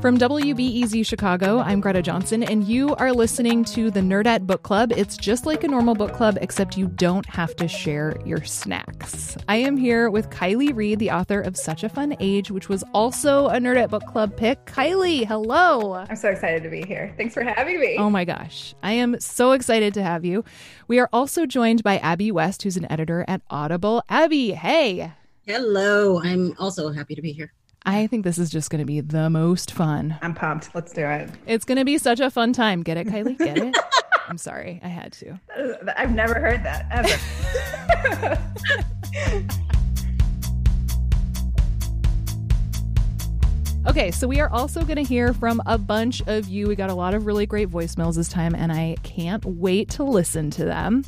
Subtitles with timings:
[0.00, 4.92] From WBEZ Chicago, I'm Greta Johnson, and you are listening to the Nerdette Book Club.
[4.96, 9.36] It's just like a normal book club, except you don't have to share your snacks.
[9.46, 12.82] I am here with Kiley Reid, the author of Such a Fun Age, which was
[12.94, 14.64] also a Nerdette Book Club pick.
[14.64, 15.92] Kiley, hello.
[15.92, 17.12] I'm so excited to be here.
[17.18, 17.96] Thanks for having me.
[17.98, 18.74] Oh my gosh.
[18.82, 20.44] I am so excited to have you.
[20.88, 24.02] We are also joined by Abby West, who's an editor at Audible.
[24.08, 25.12] Abby, hey.
[25.46, 26.22] Hello.
[26.22, 27.52] I'm also happy to be here.
[27.86, 30.18] I think this is just going to be the most fun.
[30.20, 30.74] I'm pumped.
[30.74, 31.30] Let's do it.
[31.46, 32.82] It's going to be such a fun time.
[32.82, 33.38] Get it, Kiley?
[33.38, 33.76] Get it?
[34.28, 34.80] I'm sorry.
[34.84, 35.40] I had to.
[35.96, 38.38] I've never heard that ever.
[43.86, 46.68] Okay, so we are also going to hear from a bunch of you.
[46.68, 50.04] We got a lot of really great voicemails this time, and I can't wait to
[50.04, 51.02] listen to them.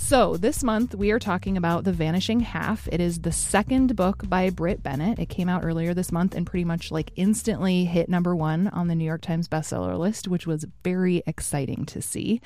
[0.00, 2.88] So, this month we are talking about The Vanishing Half.
[2.90, 5.18] It is the second book by Brit Bennett.
[5.18, 8.86] It came out earlier this month and pretty much like instantly hit number one on
[8.86, 12.40] the New York Times bestseller list, which was very exciting to see.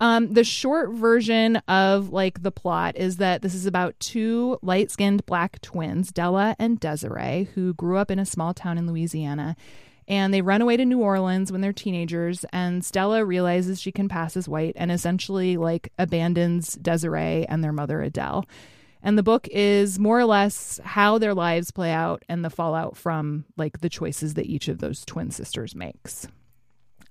[0.00, 4.90] Um, the short version of like the plot is that this is about two light
[4.90, 9.56] skinned black twins, Stella and Desiree, who grew up in a small town in Louisiana
[10.10, 12.44] and they run away to New Orleans when they're teenagers.
[12.52, 17.72] And Stella realizes she can pass as white and essentially like abandons Desiree and their
[17.72, 18.44] mother Adele.
[19.04, 22.96] And the book is more or less how their lives play out and the fallout
[22.96, 26.26] from like the choices that each of those twin sisters makes.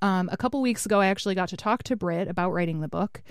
[0.02, 2.90] Um, a couple weeks ago, I actually got to talk to Brit about writing the
[2.90, 3.24] book.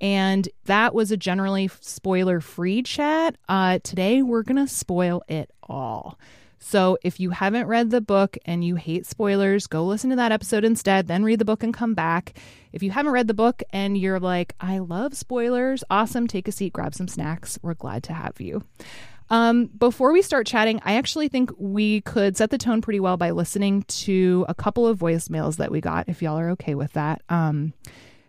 [0.00, 3.36] And that was a generally spoiler free chat.
[3.48, 6.18] Uh, today, we're going to spoil it all.
[6.58, 10.32] So if you haven't read the book and you hate spoilers, go listen to that
[10.32, 12.38] episode instead, then read the book and come back.
[12.72, 16.52] If you haven't read the book and you're like, I love spoilers, awesome, take a
[16.52, 17.58] seat, grab some snacks.
[17.62, 18.64] We're glad to have you.
[19.28, 23.16] Um, before we start chatting, I actually think we could set the tone pretty well
[23.16, 26.92] by listening to a couple of voicemails that we got, if y'all are okay with
[26.92, 27.22] that.
[27.28, 27.72] Um,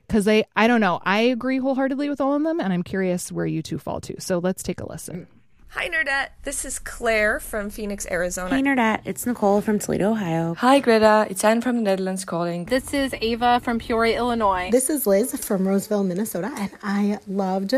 [0.07, 3.29] because they, I don't know, I agree wholeheartedly with all of them, and I'm curious
[3.29, 4.19] where you two fall to.
[4.21, 5.27] So let's take a listen.
[5.69, 6.29] Hi, Nerdette.
[6.43, 8.55] This is Claire from Phoenix, Arizona.
[8.55, 9.01] Hey, Nerdette.
[9.05, 10.55] It's Nicole from Toledo, Ohio.
[10.55, 11.27] Hi, Greta.
[11.29, 12.65] It's Anne from the Netherlands calling.
[12.65, 14.69] This is Ava from Peoria, Illinois.
[14.71, 17.73] This is Liz from Roseville, Minnesota, and I loved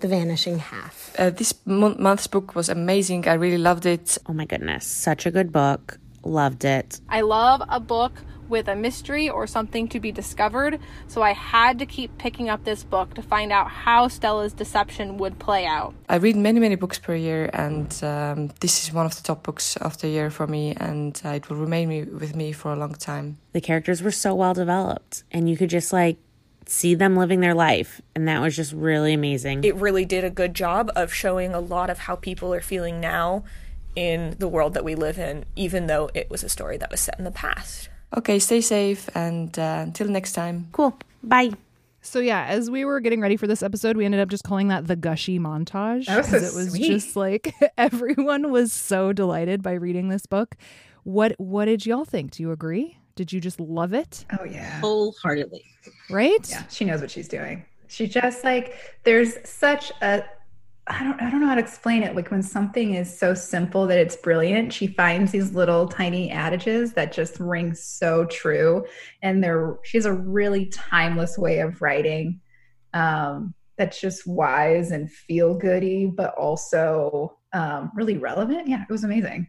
[0.00, 1.14] The Vanishing Half.
[1.18, 3.26] Uh, this month's book was amazing.
[3.28, 4.16] I really loved it.
[4.26, 4.86] Oh my goodness.
[4.86, 5.98] Such a good book.
[6.24, 7.00] Loved it.
[7.08, 8.12] I love a book
[8.52, 10.78] with a mystery or something to be discovered.
[11.08, 15.16] So I had to keep picking up this book to find out how Stella's deception
[15.16, 15.94] would play out.
[16.08, 19.42] I read many, many books per year, and um, this is one of the top
[19.42, 22.72] books of the year for me, and uh, it will remain me, with me for
[22.72, 23.38] a long time.
[23.52, 26.18] The characters were so well developed, and you could just like
[26.66, 29.64] see them living their life and that was just really amazing.
[29.64, 33.00] It really did a good job of showing a lot of how people are feeling
[33.00, 33.42] now
[33.96, 37.00] in the world that we live in even though it was a story that was
[37.00, 37.88] set in the past.
[38.16, 40.68] Okay, stay safe and uh, until next time.
[40.72, 40.96] Cool.
[41.22, 41.52] Bye.
[42.02, 44.68] So yeah, as we were getting ready for this episode, we ended up just calling
[44.68, 46.06] that the gushy montage.
[46.06, 46.86] That was so it was sweet.
[46.88, 50.56] just like everyone was so delighted by reading this book.
[51.04, 52.32] What what did y'all think?
[52.32, 52.98] Do you agree?
[53.14, 54.24] Did you just love it?
[54.38, 54.80] Oh yeah.
[54.80, 55.64] Wholeheartedly.
[56.10, 56.48] Right?
[56.50, 57.64] Yeah, she knows what she's doing.
[57.86, 58.74] She just like
[59.04, 60.24] there's such a
[60.88, 62.16] I don't I don't know how to explain it.
[62.16, 66.92] Like when something is so simple that it's brilliant, she finds these little tiny adages
[66.94, 68.84] that just ring so true.
[69.22, 72.40] And they're she has a really timeless way of writing
[72.94, 78.66] um, that's just wise and feel goody, but also um, really relevant.
[78.66, 79.46] Yeah, it was amazing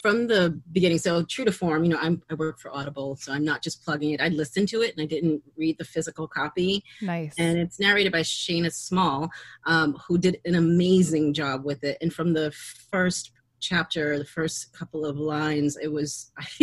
[0.00, 0.98] from the beginning.
[0.98, 3.84] So true to form, you know, I'm, I work for Audible, so I'm not just
[3.84, 4.20] plugging it.
[4.20, 6.84] I listened to it and I didn't read the physical copy.
[7.00, 7.34] Nice.
[7.38, 9.30] And it's narrated by Shayna Small,
[9.66, 11.98] um, who did an amazing job with it.
[12.00, 12.52] And from the
[12.90, 16.30] first chapter, the first couple of lines, it was,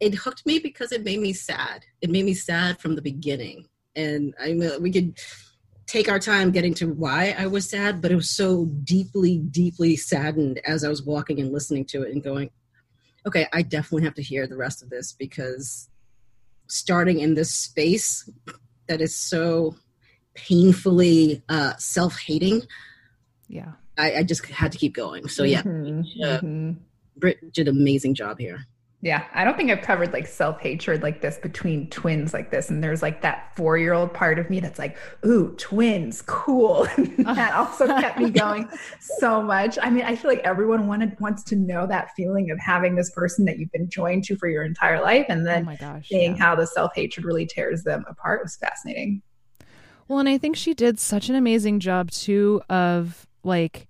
[0.00, 1.84] it hooked me because it made me sad.
[2.00, 3.66] It made me sad from the beginning.
[3.96, 5.18] And I mean, we could
[5.86, 9.96] take our time getting to why I was sad, but it was so deeply, deeply
[9.96, 12.50] saddened as I was walking and listening to it and going,
[13.26, 15.88] okay, I definitely have to hear the rest of this because
[16.66, 18.28] starting in this space
[18.88, 19.76] that is so
[20.34, 22.62] painfully uh, self-hating
[23.48, 23.72] Yeah.
[23.96, 26.76] I, I just had to keep going so yeah Mhm, uh, mhm.
[27.16, 28.66] Brit did an amazing job here
[29.04, 32.70] Yeah, I don't think I've covered like self hatred like this between twins like this.
[32.70, 34.96] And there's like that four year old part of me that's like,
[35.26, 36.88] ooh, twins, cool.
[37.18, 38.66] that also kept me going
[39.18, 39.78] so much.
[39.82, 43.10] I mean, I feel like everyone wanted wants to know that feeling of having this
[43.10, 46.08] person that you've been joined to for your entire life, and Oh then my gosh.
[46.08, 46.42] seeing yeah.
[46.42, 49.20] how the self hatred really tears them apart was fascinating.
[50.08, 53.86] Well, and I think she did such an amazing job too of like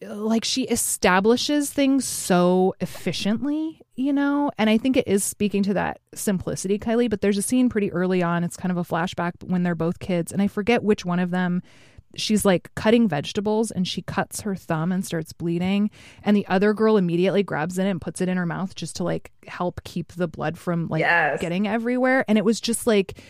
[0.00, 4.50] like she establishes things so efficiently, you know?
[4.58, 7.90] And I think it is speaking to that simplicity, Kiley, but there's a scene pretty
[7.92, 8.44] early on.
[8.44, 11.30] It's kind of a flashback when they're both kids, and I forget which one of
[11.30, 11.62] them
[12.16, 15.90] she's like cutting vegetables and she cuts her thumb and starts bleeding
[16.24, 19.04] and the other girl immediately grabs it and puts it in her mouth just to
[19.04, 21.38] like help keep the blood from like Yes.
[21.38, 23.20] getting everywhere and it was just like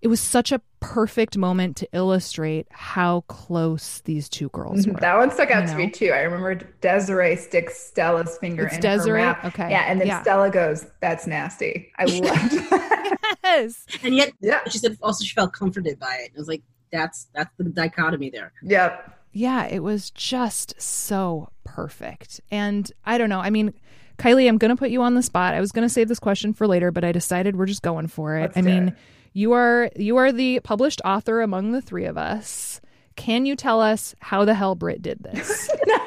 [0.00, 4.92] it was such a perfect moment to illustrate how close these two girls were.
[4.92, 5.00] Mm-hmm.
[5.00, 5.78] That one stuck out you to know?
[5.78, 6.12] me too.
[6.12, 9.20] I remember Desiree sticks Stella's finger It's in Desiree?
[9.22, 9.44] her mouth.
[9.46, 9.70] Okay.
[9.70, 10.22] Yeah, and then Yeah.
[10.22, 13.16] Stella goes, "That's nasty." I loved that.
[13.42, 13.86] yes.
[14.02, 14.60] and yet yeah.
[14.68, 16.32] she said also she felt comforted by it.
[16.34, 16.62] It was like
[16.92, 18.52] that's that's the dichotomy there.
[18.62, 19.14] Yep.
[19.32, 22.40] Yeah, it was just so perfect.
[22.50, 23.40] And I don't know.
[23.40, 23.74] I mean,
[24.18, 25.54] Kiley, I'm going to put you on the spot.
[25.54, 28.06] I was going to save this question for later, but I decided we're just going
[28.08, 28.42] for it.
[28.42, 28.94] Let's I mean, it.
[29.38, 32.80] You are you are the published author among the three of us.
[33.14, 35.70] Can you tell us how the hell Brit did this?
[35.86, 35.98] no.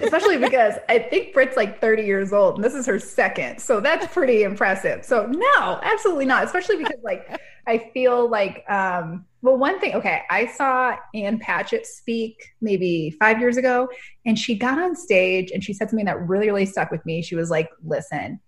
[0.00, 3.58] Especially because I think Brit's like 30 years old and this is her second.
[3.58, 5.04] So that's pretty impressive.
[5.04, 6.44] So no, absolutely not.
[6.44, 11.84] Especially because like I feel like um well one thing okay, I saw Ann Patchett
[11.84, 13.88] speak maybe 5 years ago
[14.24, 17.22] and she got on stage and she said something that really really stuck with me.
[17.22, 18.38] She was like, "Listen,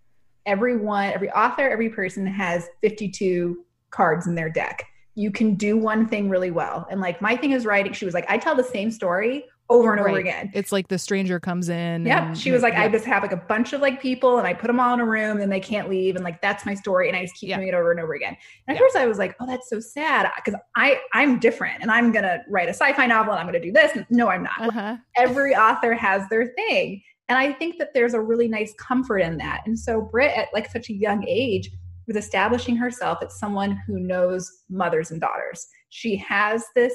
[0.47, 3.65] everyone, every author, every person has 52
[3.95, 4.85] cards in their deck.
[5.15, 6.87] You can do one thing really well.
[6.91, 9.93] And like my thing is writing, she was like, I tell the same story over
[9.93, 10.21] and over Right.
[10.21, 10.51] again.
[10.53, 12.05] It's like the stranger comes in.
[12.05, 12.27] Yeah.
[12.27, 14.53] and- She was like, I just have like a bunch of like people and I
[14.53, 16.17] put them all in a room and they can't leave.
[16.17, 17.09] And like, that's my story.
[17.09, 17.57] And I just keep Yeah.
[17.57, 18.37] doing it over and over again.
[18.67, 18.85] And at Yeah.
[18.87, 20.29] first I was like, oh, that's so sad.
[20.45, 23.59] Cause I, I'm different and I'm going to write a sci-fi novel and I'm going
[23.63, 23.97] to do this.
[24.11, 24.61] No, I'm not.
[24.61, 24.97] Uh-huh.
[25.17, 27.01] Every author has their thing.
[27.31, 29.63] And I think that there's a really nice comfort in that.
[29.65, 31.71] And so Brit at like such a young age
[32.07, 35.67] was establishing herself as someone who knows mothers and daughters.
[35.91, 36.95] She has this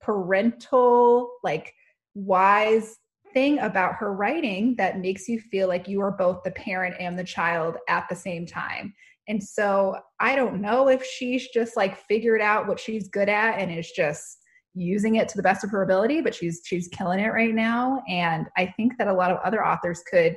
[0.00, 1.72] parental, like
[2.14, 2.96] wise
[3.32, 7.18] thing about her writing that makes you feel like you are both the parent and
[7.18, 8.94] the child at the same time.
[9.28, 13.58] And so I don't know if she's just like figured out what she's good at
[13.58, 14.38] and is just
[14.74, 18.02] using it to the best of her ability, but she's she's killing it right now.
[18.08, 20.36] And I think that a lot of other authors could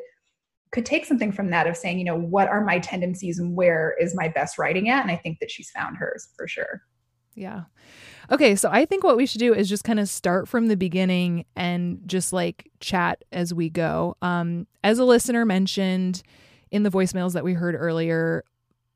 [0.71, 3.95] could take something from that of saying, you know, what are my tendencies and where
[3.99, 5.01] is my best writing at?
[5.01, 6.81] And I think that she's found hers for sure.
[7.35, 7.63] Yeah.
[8.31, 10.77] Okay, so I think what we should do is just kind of start from the
[10.77, 14.15] beginning and just like chat as we go.
[14.21, 16.23] Um, as a listener mentioned
[16.71, 18.43] in the voicemails that we heard earlier,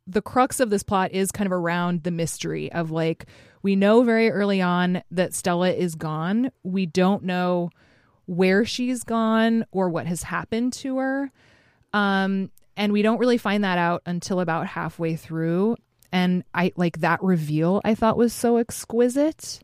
[0.08, 3.26] the crux of this plot is kind of around the mystery of like
[3.64, 6.52] we know very early on that Stella is gone.
[6.64, 7.72] We don't know
[8.26, 11.32] where she's gone or what has happened to her.
[11.96, 15.78] Um, and we don't really find that out until about halfway through.
[16.12, 19.60] And I like that reveal I thought was so exquisite.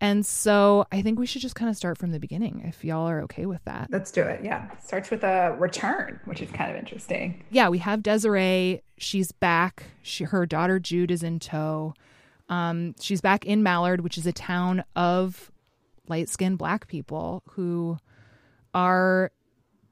[0.00, 3.08] And so I think we should just kind of start from the beginning if y'all
[3.08, 3.88] are okay with that.
[3.90, 4.44] Let's do it.
[4.44, 4.76] Yeah.
[4.78, 7.42] Starts with a return, which is kind of interesting.
[7.50, 8.82] Yeah, we have Desiree.
[8.98, 9.84] She's back.
[10.02, 11.94] She, her daughter Jude is in tow.
[12.50, 15.50] Um, she's back in Mallard, which is a town of
[16.08, 17.96] light skinned black people who
[18.74, 19.32] are,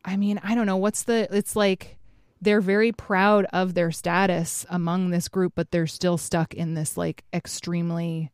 [0.05, 1.97] I mean, I don't know what's the, it's like
[2.41, 6.97] they're very proud of their status among this group, but they're still stuck in this
[6.97, 8.31] like extremely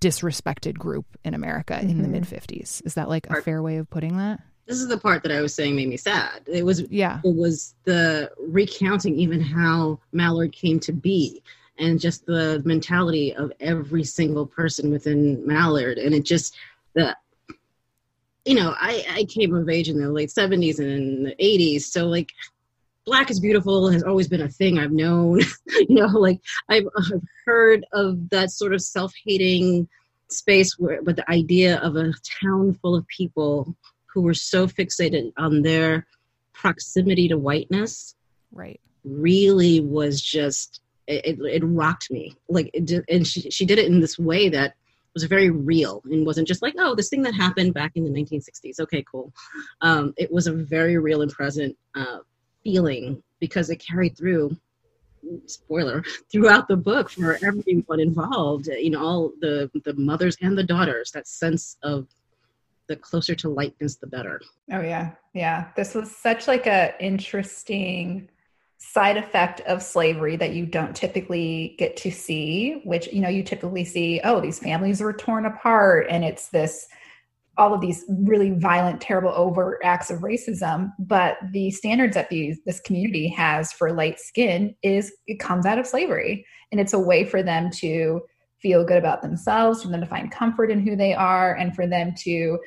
[0.00, 2.12] disrespected group in America in the Mhm.
[2.12, 2.82] mid 50s.
[2.84, 4.40] Is that like a fair way of putting that?
[4.66, 6.42] This is the part that I was saying made me sad.
[6.46, 7.20] It was Yeah.
[7.24, 11.42] it was the recounting even how Mallard came to be
[11.78, 16.54] and just the mentality of every single person within Mallard and it just
[16.94, 17.16] the
[18.44, 22.06] you know I I came of age in the late 70s and the 80s so
[22.06, 22.32] like
[23.04, 27.22] black is beautiful has always been a thing I've known you know like I've, I've
[27.44, 29.88] heard of that sort of self-hating
[30.28, 33.74] space where but the idea of a town full of people
[34.06, 36.06] who were so fixated on their
[36.52, 38.14] proximity to whiteness
[38.52, 38.80] Right.
[39.04, 43.78] really was just it, it, it rocked me like it did, and she, she did
[43.78, 44.74] it in this way that
[45.14, 48.10] was very real and wasn't just like oh this thing that happened back in the
[48.10, 49.32] 1960s okay cool
[49.80, 52.18] um, it was a very real and present uh,
[52.64, 54.56] feeling because it carried through
[55.46, 56.02] spoiler
[56.32, 58.66] throughout the book for everyone involved.
[58.66, 61.10] You know, all the the mothers and the daughters.
[61.12, 62.08] That sense of
[62.88, 64.40] the closer to lightness, the better.
[64.72, 65.68] Oh yeah, yeah.
[65.76, 68.28] This was such like a interesting
[68.84, 73.42] side effect of slavery that you don't typically get to see which you know you
[73.42, 76.88] typically see oh these families were torn apart and it's this
[77.58, 80.90] all of these really violent terrible overt acts of racism.
[80.98, 85.78] But the standards that these this community has for light skin is it comes out
[85.78, 86.46] of slavery.
[86.70, 88.22] And it's a way for them to
[88.60, 91.86] feel good about themselves for them to find comfort in who they are and for
[91.86, 92.58] them to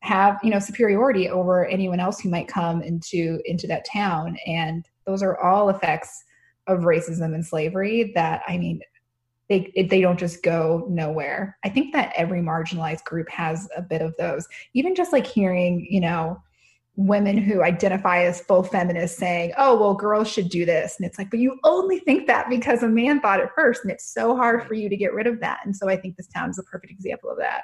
[0.00, 4.36] have you know superiority over anyone else who might come into into that town.
[4.46, 6.24] And those are all effects
[6.66, 8.80] of racism and slavery that i mean
[9.48, 11.56] they they don't just go nowhere.
[11.64, 14.46] I think that every marginalized group has a bit of those.
[14.74, 16.42] Even just like hearing you know
[16.96, 20.96] women who identify as full feminists saying oh well girls should do this.
[20.98, 23.92] And it's like but you only think that because a man thought it first and
[23.92, 25.60] it's so hard for you to get rid of that.
[25.64, 27.62] And so i think this town is a perfect example of that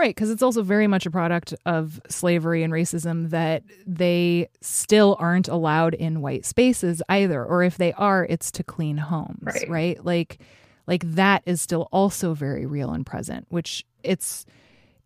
[0.00, 5.14] Right, because it's also very much a product of slavery and racism that they still
[5.20, 9.68] aren't allowed in white spaces either, or if they are, it's to clean homes, right?
[9.68, 10.02] right?
[10.02, 10.38] Like,
[10.86, 13.44] like that is still also very real and present.
[13.50, 14.46] Which it's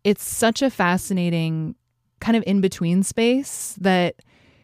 [0.05, 1.75] it's such a fascinating
[2.21, 4.15] kind of in between space that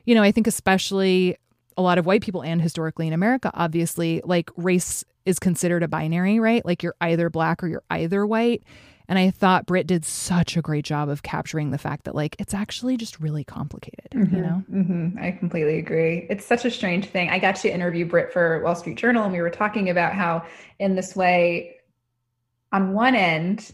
[0.06, 1.36] you know I think especially
[1.76, 5.90] a lot of white people and historically in America, obviously, like race is considered a
[5.90, 6.66] binary, right?
[6.66, 8.64] Like you're either black or you're either white.
[9.12, 12.38] And I thought Brit did such a great job of capturing the fact that like
[12.39, 14.63] it's actually just really complicated, mm-hmm, you know?
[14.72, 15.20] Mm-hmm.
[15.20, 16.25] I completely agree.
[16.30, 17.30] It's such a strange thing.
[17.30, 20.46] I got to interview Brit for Wall Street Journal, and we were talking about how,
[20.80, 21.75] in this way,
[22.72, 23.74] on one end,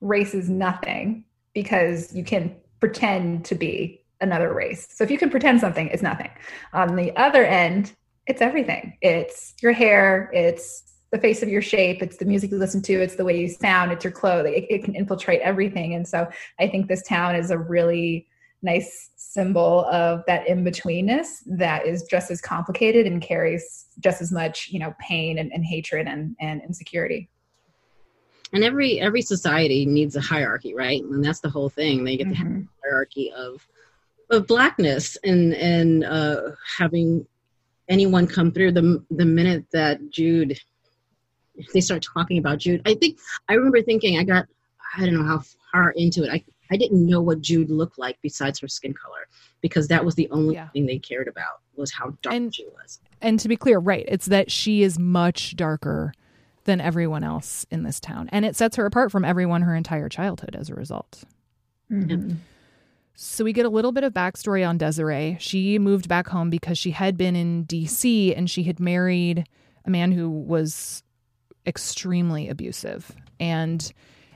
[0.00, 4.86] race is nothing because you can pretend to be another race.
[4.92, 6.30] So if you can pretend something, it's nothing.
[6.72, 7.96] On the other end,
[8.28, 8.96] it's everything.
[9.02, 12.94] It's your hair, it's the face of your shape it's the music you listen to
[12.94, 15.94] it's the way you sound it's your clothing it, it, can infiltrate everything.
[15.94, 16.28] And so
[16.58, 18.26] i think this town is a really
[18.62, 24.68] nice symbol of that in-betweenness that is just as complicated and carries just as much
[24.70, 27.28] you know pain and, and hatred and, and insecurity.
[28.52, 31.02] And every every society needs a hierarchy right?
[31.02, 32.04] And that's the whole thing.
[32.04, 32.42] They get mm-hmm.
[32.42, 33.66] to have a hierarchy of
[34.30, 37.26] of blackness and and uh having
[37.88, 38.72] anyone come through.
[38.72, 40.58] The the minute that jude
[41.72, 42.82] they start talking about Jude.
[42.86, 43.18] I think
[43.48, 44.46] I remember thinking I got
[44.96, 45.42] I don't know how
[45.72, 46.30] far into it.
[46.30, 49.28] I I didn't know what Jude looked like besides her skin color
[49.60, 50.68] because that was the only yeah.
[50.68, 53.00] thing they cared about was how dark and, she was.
[53.20, 56.14] And to be clear, right, it's that she is much darker
[56.64, 60.08] than everyone else in this town, and it sets her apart from everyone her entire
[60.08, 61.24] childhood as a result.
[61.90, 62.36] Mm-hmm.
[63.14, 65.36] So we get a little bit of backstory on Desiree.
[65.38, 69.46] She moved back home because she had been in DC and she had married
[69.84, 71.02] a man who was
[71.66, 73.12] extremely abusive.
[73.40, 73.92] And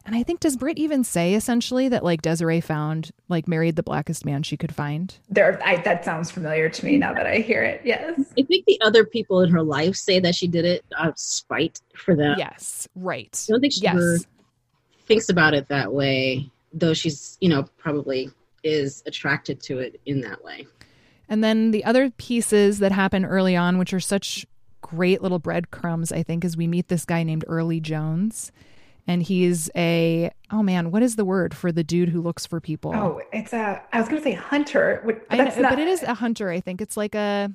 [0.06, 3.83] and I think does Brit even say essentially that like Desiree found like married the
[3.83, 5.12] blackest man she could find?
[5.28, 7.80] There, I, that sounds familiar to me now that I hear it.
[7.85, 11.09] Yes, I think the other people in her life say that she did it out
[11.09, 12.37] of spite for them.
[12.38, 13.45] Yes, right.
[13.49, 14.25] I don't think she yes.
[15.06, 16.95] thinks about it that way, though.
[16.95, 18.30] She's you know probably
[18.62, 20.66] is attracted to it in that way.
[21.28, 24.47] And then the other pieces that happen early on, which are such
[24.87, 28.52] great little breadcrumbs, I think, as we meet this guy named Early Jones.
[29.09, 32.61] And he's a, oh man, what is the word for the dude who looks for
[32.61, 32.93] people?
[32.95, 35.02] Oh, it's a, I was going to say hunter.
[35.05, 36.81] But, I know, not, but it is a hunter, I think.
[36.81, 37.50] It's like a,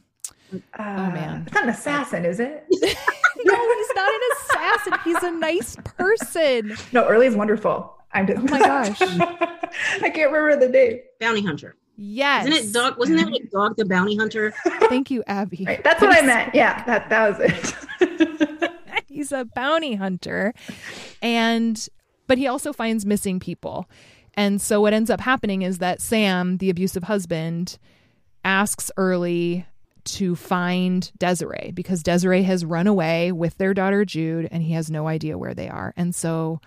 [0.54, 1.44] uh, oh man.
[1.46, 2.66] It's not an assassin, is it?
[2.72, 4.94] no, he's not an assassin.
[5.04, 6.78] He's a nice person.
[6.92, 7.98] No, Early is wonderful.
[8.14, 9.02] I'm just, oh my gosh.
[9.02, 11.00] I can't remember the name.
[11.20, 11.76] Bounty hunter.
[12.04, 12.48] Yes.
[12.48, 12.98] Isn't it dog?
[12.98, 13.34] Wasn't that mm.
[13.34, 14.52] like Dog the Bounty Hunter?
[14.90, 15.66] Thank you, Abby.
[15.68, 16.56] Right, that's what I meant.
[16.56, 18.72] Yeah, that that was it.
[19.08, 20.56] He's a bounty hunter,
[21.22, 21.88] and
[22.26, 23.88] but he also finds missing people,
[24.34, 27.78] and so what ends up happening is that Sam, the abusive husband,
[28.44, 29.68] asks Early
[30.04, 34.90] to find Desiree because Desiree has run away with their daughter Jude, and he has
[34.90, 36.62] no idea where they are, and so.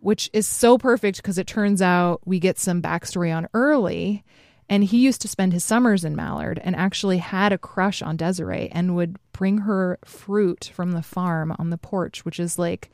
[0.00, 4.22] Which is so perfect because it turns out we get some backstory on Early
[4.68, 8.16] and he used to spend his summers in Mallard and actually had a crush on
[8.16, 12.90] Desiree and would bring her fruit from the farm on the porch, which is like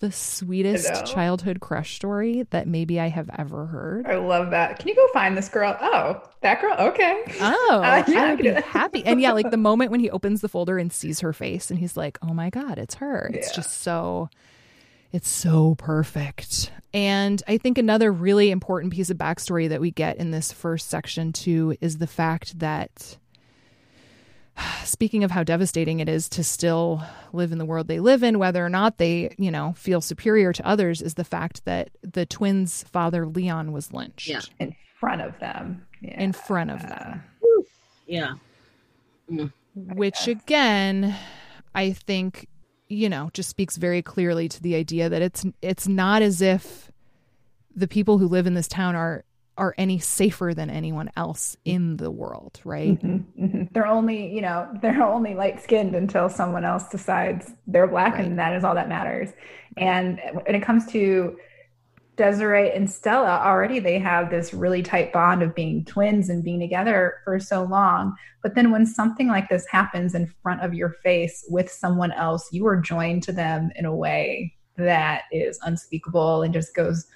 [0.00, 4.06] the sweetest childhood crush story that maybe I have ever heard.
[4.06, 4.78] I love that.
[4.78, 5.76] Can you go find this girl?
[5.78, 6.74] Oh, that girl?
[6.78, 7.22] Okay.
[7.38, 9.04] Oh, uh, yeah, I would be happy.
[9.04, 11.78] And yeah, like the moment when he opens the folder and sees her face and
[11.78, 13.30] he's like, oh my God, it's her.
[13.34, 13.56] It's yeah.
[13.56, 14.30] just so
[15.12, 16.70] it's so perfect.
[16.92, 20.88] And I think another really important piece of backstory that we get in this first
[20.88, 23.18] section, too, is the fact that
[24.84, 27.02] speaking of how devastating it is to still
[27.32, 30.52] live in the world they live in, whether or not they, you know, feel superior
[30.52, 34.28] to others, is the fact that the twins' father, Leon, was lynched.
[34.28, 34.42] Yeah.
[34.58, 35.86] In front of them.
[36.00, 36.20] Yeah.
[36.20, 37.22] In front of them.
[38.06, 38.34] Yeah.
[39.30, 39.52] Mm.
[39.74, 41.14] Which, again,
[41.74, 42.48] I think,
[42.90, 46.90] you know, just speaks very clearly to the idea that it's it's not as if
[47.74, 49.24] the people who live in this town are
[49.56, 53.00] are any safer than anyone else in the world, right?
[53.02, 53.62] Mm-hmm, mm-hmm.
[53.72, 58.24] They're only, you know, they're only light skinned until someone else decides they're black, right.
[58.24, 59.30] and that is all that matters.
[59.76, 61.38] And when it comes to
[62.20, 66.60] Desiree and Stella, already they have this really tight bond of being twins and being
[66.60, 68.14] together for so long.
[68.42, 72.52] But then when something like this happens in front of your face with someone else,
[72.52, 77.06] you are joined to them in a way that is unspeakable and just goes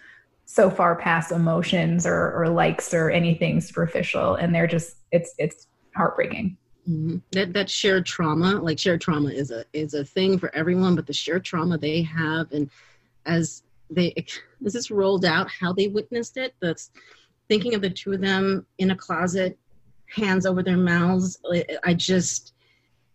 [0.46, 5.68] so far past emotions or, or likes or anything superficial and they're just it's it's
[5.96, 6.54] heartbreaking
[6.86, 7.16] mm-hmm.
[7.32, 11.06] that that shared trauma like shared trauma is a is a thing for everyone but
[11.06, 12.68] the shared trauma they have and
[13.24, 13.62] as
[13.94, 14.12] they
[14.64, 16.90] as this rolled out how they witnessed it that's
[17.48, 19.58] thinking of the two of them in a closet
[20.06, 21.40] hands over their mouths
[21.84, 22.54] i just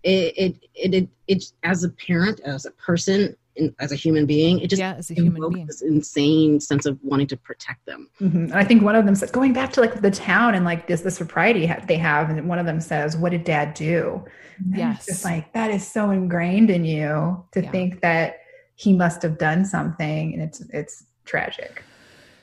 [0.03, 4.25] it it it, it, it as a parent as a person in, as a human
[4.25, 4.59] being.
[4.59, 5.67] It just yeah, as a human being.
[5.67, 8.09] this insane sense of wanting to protect them.
[8.19, 8.55] Mm-hmm.
[8.55, 11.01] I think one of them said, going back to like the town and like this,
[11.01, 14.23] this propriety they have, and one of them says, "What did Dad do?"
[14.57, 17.71] And yes, just like that is so ingrained in you to yeah.
[17.71, 18.39] think that
[18.79, 21.83] he must have done something, and it's it's tragic.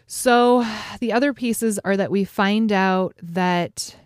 [0.07, 0.66] So
[1.00, 3.97] the other pieces are that we find out that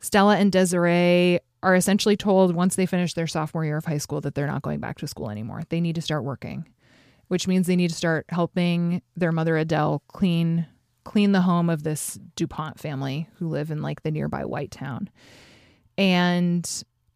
[0.00, 4.22] Stella and Desiree are essentially told once they finish their sophomore year of high school
[4.22, 5.60] that they're not going back to school anymore.
[5.68, 6.66] They need to start working,
[7.28, 10.66] which means they need to start helping their mother Adele clean
[11.04, 15.10] clean the home of this DuPont family who live in like the nearby white town.
[15.98, 16.66] And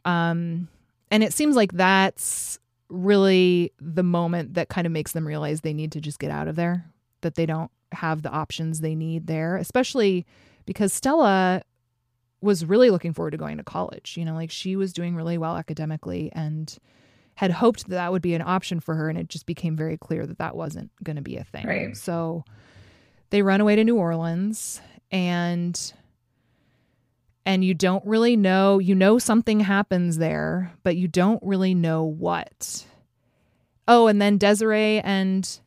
[0.04, 0.68] um
[1.10, 2.58] and it seems like that's
[2.88, 6.48] really the moment that kind of makes them realize they need to just get out
[6.48, 6.86] of there,
[7.20, 10.26] that they don't have the options they need there, especially
[10.66, 11.62] because Stella
[12.40, 14.16] was really looking forward to going to college.
[14.16, 16.76] You know, like she was doing really well academically and
[17.34, 19.08] had hoped that that would be an option for her.
[19.08, 21.66] And it just became very clear that that wasn't going to be a thing.
[21.66, 21.96] Right.
[21.96, 22.44] So
[23.30, 25.92] they run away to New Orleans and
[27.48, 32.04] and you don't really know you know something happens there but you don't really know
[32.04, 32.86] what
[33.88, 35.60] oh and then desiree and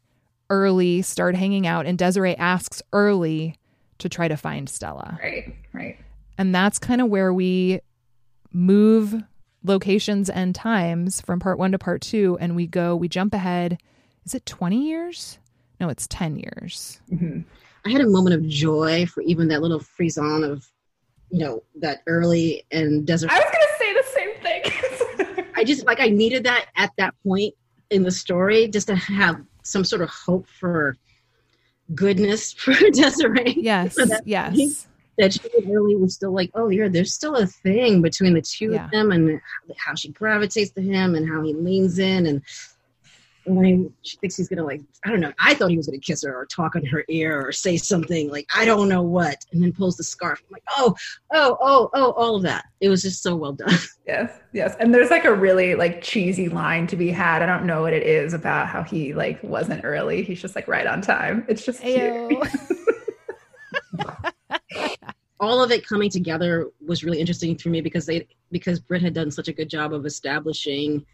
[0.50, 3.56] early start hanging out and desiree asks early
[3.98, 5.98] to try to find stella right right
[6.38, 7.82] and that's kind of where we
[8.54, 9.24] move
[9.64, 12.38] locations and times from part one to part two.
[12.40, 13.80] And we go, we jump ahead.
[14.26, 15.40] Is it 20 years?
[15.80, 17.00] No, it's 10 years.
[17.12, 17.42] Mm-hmm.
[17.86, 20.68] I had a moment of joy for even that little frisson of,
[21.32, 23.32] you know, that early and Desiree.
[23.32, 25.46] I was going to say the same thing.
[25.56, 27.54] I just like, I needed that at that point
[27.90, 30.98] in the story just to have some sort of hope for
[31.96, 33.54] goodness for Desiree.
[33.62, 33.98] Yes.
[34.26, 38.42] yes that she really was still like, oh yeah, there's still a thing between the
[38.42, 38.86] two yeah.
[38.86, 39.40] of them, and
[39.78, 42.42] how she gravitates to him, and how he leans in, and
[43.46, 45.34] when she thinks he's gonna like, I don't know.
[45.40, 48.30] I thought he was gonna kiss her or talk on her ear or say something
[48.30, 50.42] like, I don't know what, and then pulls the scarf.
[50.48, 50.96] I'm like, oh,
[51.32, 52.66] oh, oh, oh, all of that.
[52.80, 53.74] It was just so well done.
[54.08, 54.76] Yes, yes.
[54.80, 57.42] And there's like a really like cheesy line to be had.
[57.42, 60.22] I don't know what it is about how he like wasn't early.
[60.24, 61.46] He's just like right on time.
[61.48, 62.34] It's just cute.
[65.42, 69.14] all of it coming together was really interesting for me because they because Brit had
[69.14, 71.06] done such a good job of establishing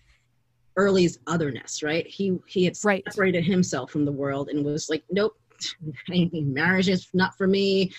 [0.78, 2.08] Early's otherness, right?
[2.08, 3.04] He he had right.
[3.10, 5.38] separated himself from the world and was like, nope,
[6.32, 7.92] marriage is not for me.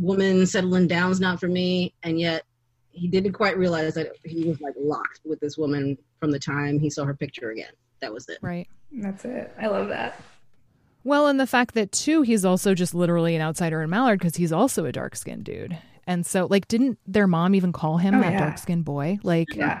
[0.00, 2.44] Woman settling down is not for me, and yet
[2.92, 6.78] he didn't quite realize that he was like locked with this woman from the time
[6.78, 7.72] he saw her picture again.
[8.00, 8.38] That was it.
[8.40, 8.68] Right.
[8.92, 9.52] That's it.
[9.60, 10.20] I love that.
[11.02, 14.36] Well, and the fact that too, he's also just literally an outsider in Mallard because
[14.36, 15.76] he's also a dark skinned dude.
[16.06, 18.38] And so, like, didn't their mom even call him oh, that yeah.
[18.38, 19.18] dark skinned boy?
[19.22, 19.80] Like, yeah.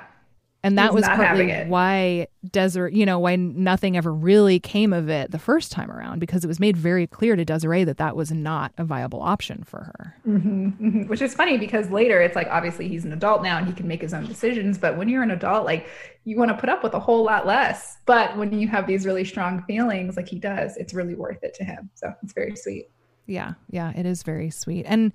[0.64, 5.10] And that He's was partly why Desiree, you know, why nothing ever really came of
[5.10, 8.16] it the first time around because it was made very clear to Desiree that that
[8.16, 10.16] was not a viable option for her.
[10.24, 13.66] hmm hmm Which is funny because later it's like obviously he's an adult now and
[13.66, 14.78] he can make his own decisions.
[14.78, 15.86] But when you're an adult, like
[16.24, 17.98] you want to put up with a whole lot less.
[18.06, 21.52] But when you have these really strong feelings, like he does, it's really worth it
[21.56, 21.90] to him.
[21.94, 22.88] So it's very sweet.
[23.26, 24.86] Yeah, yeah, it is very sweet.
[24.88, 25.12] And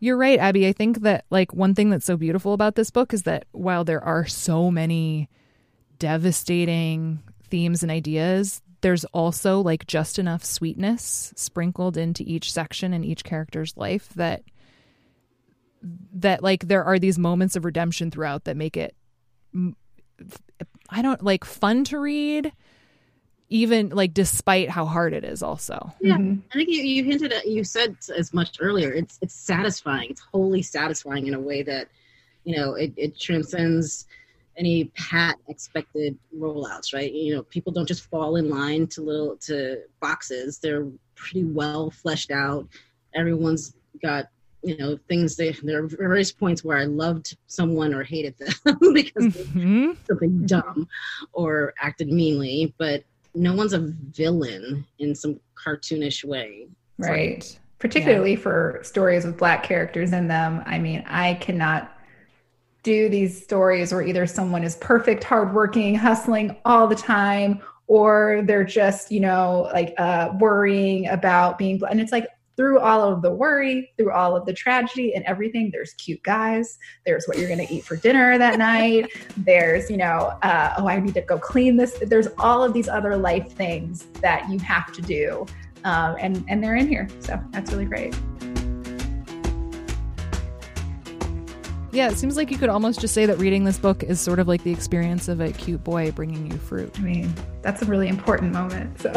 [0.00, 0.66] you're right, Abby.
[0.66, 3.84] I think that like one thing that's so beautiful about this book is that while
[3.84, 5.28] there are so many
[5.98, 13.04] devastating themes and ideas, there's also like just enough sweetness sprinkled into each section in
[13.04, 14.42] each character's life that
[16.14, 18.94] that like there are these moments of redemption throughout that make it
[20.90, 22.52] I don't like fun to read
[23.50, 25.92] even like despite how hard it is also.
[26.00, 26.16] Yeah.
[26.16, 26.40] Mm-hmm.
[26.52, 30.10] i think you, you hinted at you said as much earlier it's it's satisfying.
[30.10, 31.88] It's wholly satisfying in a way that
[32.44, 34.06] you know it, it transcends
[34.56, 37.12] any pat expected rollouts right?
[37.12, 40.58] You know people don't just fall in line to little to boxes.
[40.58, 40.86] They're
[41.16, 42.66] pretty well fleshed out.
[43.14, 44.28] Everyone's got
[44.62, 48.52] you know things they there are various points where i loved someone or hated them
[48.92, 49.92] because mm-hmm.
[50.06, 50.86] something dumb
[51.32, 53.02] or acted meanly but
[53.34, 56.68] no one's a villain in some cartoonish way.
[56.98, 57.10] Right.
[57.10, 57.58] right.
[57.78, 58.40] Particularly yeah.
[58.40, 60.62] for stories with black characters in them.
[60.66, 61.96] I mean, I cannot
[62.82, 68.64] do these stories where either someone is perfect, hardworking, hustling all the time, or they're
[68.64, 71.92] just, you know, like uh, worrying about being, black.
[71.92, 72.26] and it's like,
[72.60, 76.78] through all of the worry, through all of the tragedy and everything, there's cute guys.
[77.06, 79.10] There's what you're going to eat for dinner that night.
[79.38, 81.98] There's, you know, uh, oh, I need to go clean this.
[82.02, 85.46] There's all of these other life things that you have to do.
[85.84, 87.08] Um, and, and they're in here.
[87.20, 88.14] So that's really great.
[91.92, 94.38] Yeah, it seems like you could almost just say that reading this book is sort
[94.38, 96.92] of like the experience of a cute boy bringing you fruit.
[96.98, 99.00] I mean, that's a really important moment.
[99.00, 99.12] So.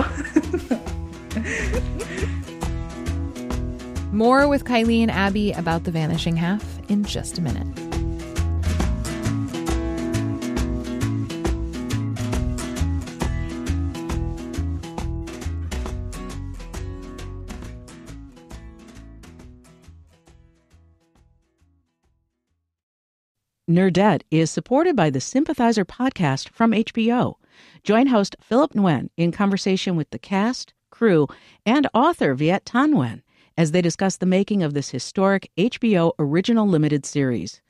[4.13, 7.65] More with Kiley and Abby about The Vanishing Half in just a minute.
[23.67, 27.37] Nerdette is supported by the Sympathizer podcast from HBO.
[27.83, 31.27] Join host Philip Nguyen in conversation with the cast, crew,
[31.65, 33.23] and author Viet Thanh Nguyen
[33.57, 37.61] as they discuss the making of this historic HBO original limited series.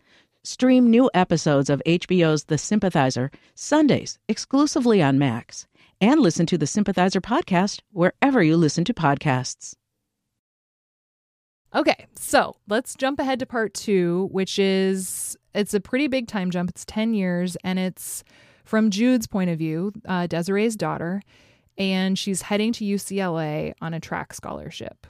[0.43, 5.67] Stream new episodes of HBO's The Sympathizer Sundays exclusively on Max,
[6.01, 9.75] and listen to the Sympathizer podcast wherever you listen to podcasts.
[11.75, 16.51] Okay, so let's jump ahead to part two, which is it's a pretty big time
[16.51, 16.69] jump.
[16.69, 18.23] It's 10 years, and it's
[18.63, 21.21] from Jude's point of view, uh, Desiree's daughter,
[21.77, 25.07] and she's heading to UCLA on a track scholarship.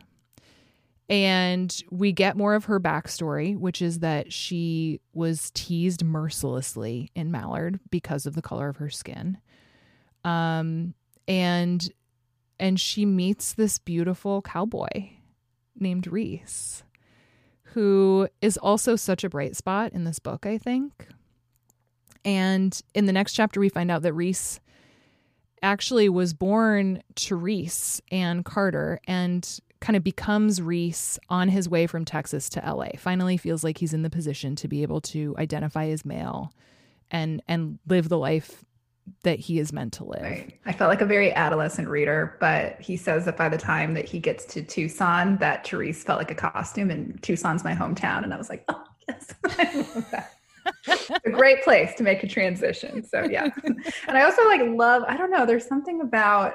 [1.09, 7.29] And we get more of her backstory, which is that she was teased mercilessly in
[7.29, 9.37] Mallard because of the color of her skin.
[10.23, 10.93] Um,
[11.27, 11.91] and
[12.59, 15.09] and she meets this beautiful cowboy
[15.75, 16.83] named Reese,
[17.63, 21.07] who is also such a bright spot in this book, I think.
[22.23, 24.59] And in the next chapter, we find out that Reese
[25.61, 32.05] actually was born Therese Ann Carter and kind of becomes Reese on his way from
[32.05, 32.91] Texas to LA.
[32.97, 36.53] Finally feels like he's in the position to be able to identify as male
[37.11, 38.63] and and live the life
[39.23, 40.21] that he is meant to live.
[40.21, 40.57] Right.
[40.65, 44.05] I felt like a very adolescent reader, but he says that by the time that
[44.05, 48.23] he gets to Tucson, that Therese felt like a costume and Tucson's my hometown.
[48.23, 50.31] And I was like, oh, yes, I love that.
[51.25, 53.03] a great place to make a transition.
[53.03, 53.49] So yeah.
[54.07, 56.53] and I also like love, I don't know, there's something about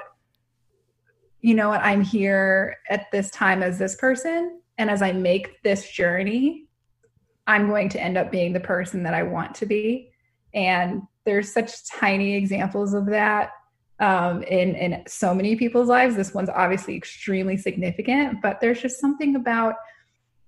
[1.41, 4.61] you know what, I'm here at this time as this person.
[4.77, 6.65] And as I make this journey,
[7.47, 10.11] I'm going to end up being the person that I want to be.
[10.53, 13.51] And there's such tiny examples of that
[13.99, 16.15] um, in in so many people's lives.
[16.15, 19.75] This one's obviously extremely significant, but there's just something about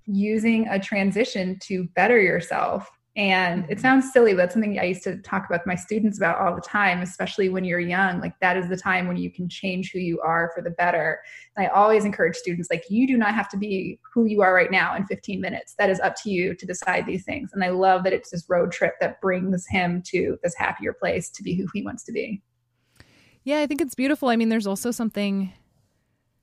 [0.05, 3.81] using a transition to better yourself and it mm-hmm.
[3.81, 7.01] sounds silly, but something I used to talk about my students about all the time,
[7.01, 8.21] especially when you're young.
[8.21, 11.19] Like that is the time when you can change who you are for the better.
[11.57, 14.53] And I always encourage students, like, you do not have to be who you are
[14.53, 15.75] right now in 15 minutes.
[15.77, 17.51] That is up to you to decide these things.
[17.53, 21.29] And I love that it's this road trip that brings him to this happier place
[21.31, 22.41] to be who he wants to be.
[23.43, 24.29] Yeah, I think it's beautiful.
[24.29, 25.51] I mean, there's also something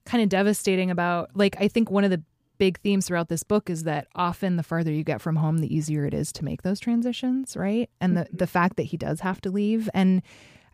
[0.04, 2.22] kind of devastating about, like, I think one of the
[2.58, 5.74] big themes throughout this book is that often the farther you get from home, the
[5.74, 7.88] easier it is to make those transitions, right?
[8.00, 8.36] And the, mm-hmm.
[8.36, 9.88] the fact that he does have to leave.
[9.94, 10.22] And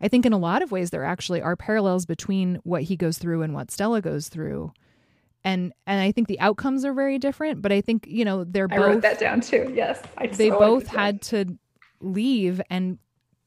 [0.01, 3.17] I think in a lot of ways, there actually are parallels between what he goes
[3.17, 4.73] through and what Stella goes through.
[5.43, 8.67] And and I think the outcomes are very different, but I think, you know, they're
[8.67, 8.79] both.
[8.79, 9.71] I wrote that down too.
[9.75, 10.01] Yes.
[10.17, 11.57] I they both had to
[12.01, 12.97] leave and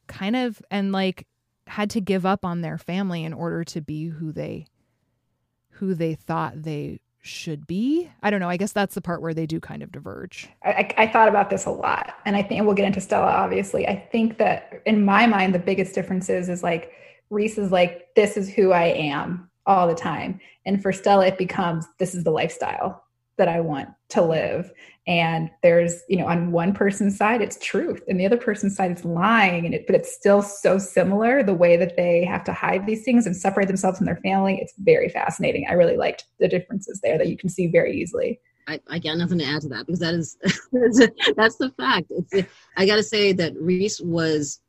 [0.07, 1.27] kind of, and like,
[1.66, 4.66] had to give up on their family in order to be who they
[5.70, 8.11] who they thought they should be.
[8.23, 8.49] I don't know.
[8.49, 10.49] I guess that's the part where they do kind of diverge.
[10.64, 13.27] I, I, thought about this a lot, and I think we'll get into Stella.
[13.27, 16.93] Obviously, I think that in my mind, the biggest difference is is like
[17.31, 21.38] Reese is like this is who I am all the time, and for Stella, it
[21.38, 23.05] becomes this is the lifestyle
[23.37, 24.73] that I want to live.
[25.09, 28.90] And there's, you know, on one person's side, it's truth, and the other person's side,
[28.90, 29.64] it's lying.
[29.64, 33.05] And it, but it's still so similar the way that they have to hide these
[33.05, 34.59] things and separate themselves from their family.
[34.61, 35.66] It's very fascinating.
[35.66, 38.38] I really liked the differences there that you can see very easily.
[38.66, 40.37] I, I got nothing to add to that because that is
[41.37, 42.11] that's the fact.
[42.11, 44.61] It's I got to say that Reese was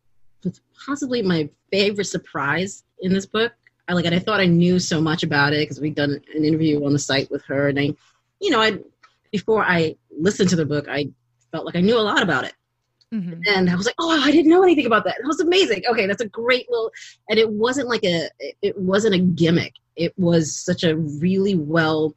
[0.86, 3.52] possibly my favorite surprise in this book.
[3.90, 4.14] I like it.
[4.14, 7.00] I thought I knew so much about it because we'd done an interview on the
[7.00, 7.94] site with her, and I,
[8.40, 8.80] you know, I
[9.32, 11.10] before I listened to the book, I
[11.52, 12.54] felt like I knew a lot about it.
[13.14, 13.42] Mm-hmm.
[13.48, 15.18] And I was like, oh, I didn't know anything about that.
[15.20, 15.84] It was amazing.
[15.90, 16.92] Okay, that's a great little,
[17.30, 18.30] and it wasn't like a,
[18.62, 19.74] it wasn't a gimmick.
[19.96, 22.16] It was such a really well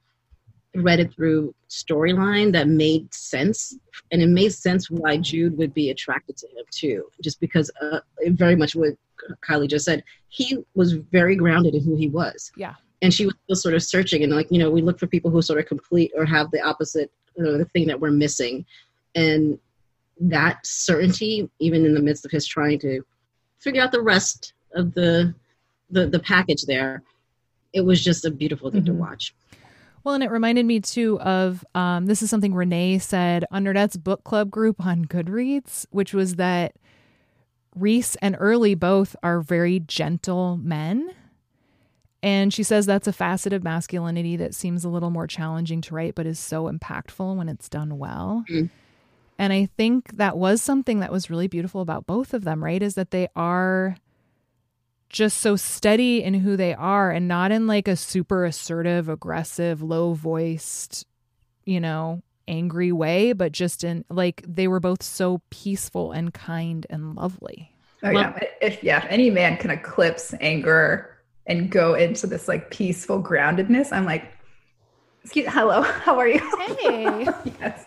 [0.75, 3.75] threaded through storyline that made sense,
[4.11, 8.01] and it made sense why Jude would be attracted to him too, just because uh,
[8.27, 8.91] very much what
[9.49, 10.05] Kiley just said.
[10.29, 12.53] He was very grounded in who he was.
[12.57, 15.09] Yeah and she was still sort of searching and like you know we look for
[15.09, 18.65] people who sort of complete or have the opposite know, the thing that we're missing.
[19.15, 19.59] And
[20.21, 23.03] that certainty even in the midst of his trying to
[23.59, 25.35] figure out the rest of the
[25.91, 27.03] the, the package there
[27.73, 28.95] it was just a beautiful thing mm-hmm.
[28.95, 29.35] to watch.
[30.05, 33.97] Well, and it reminded me too of um, this is something Renee said on Nerdette's
[33.97, 36.75] book club group on Goodreads, which was that
[37.75, 41.13] Reese and Early both are very gentle men
[42.23, 45.95] and she says that's a facet of masculinity that seems a little more challenging to
[45.95, 48.45] write, but is so impactful when it's done well.
[48.49, 48.71] Mm.
[49.39, 52.83] And I think that was something that was really beautiful about both of them, right?
[52.83, 53.97] Is that they are
[55.09, 59.83] just so steady in who they are and not in like a super assertive, aggressive,
[59.83, 61.07] low voiced,
[61.65, 66.87] you know, angry way, but just in like they were both so peaceful and kind
[66.89, 67.73] and lovely.
[68.05, 68.39] Oh, yeah.
[68.61, 71.12] If, yeah, if any man can eclipse anger
[71.47, 74.33] and go into this like peaceful groundedness, I'm like,
[75.23, 76.41] excuse hello, how are you?
[76.59, 77.27] Hey.
[77.61, 77.87] yes.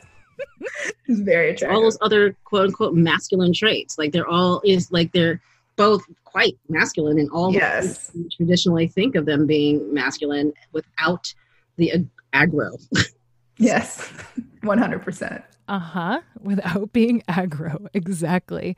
[1.07, 1.75] it's very attractive.
[1.75, 3.97] All those other quote unquote masculine traits.
[3.97, 5.41] Like they're all is like they're
[5.75, 8.11] both quite masculine and all yes.
[8.35, 11.33] traditionally think of them being masculine without
[11.77, 12.71] the ag- aggro.
[13.57, 14.11] yes.
[14.63, 15.43] 100%.
[15.67, 16.21] Uh-huh.
[16.41, 17.87] Without being aggro.
[17.93, 18.77] Exactly.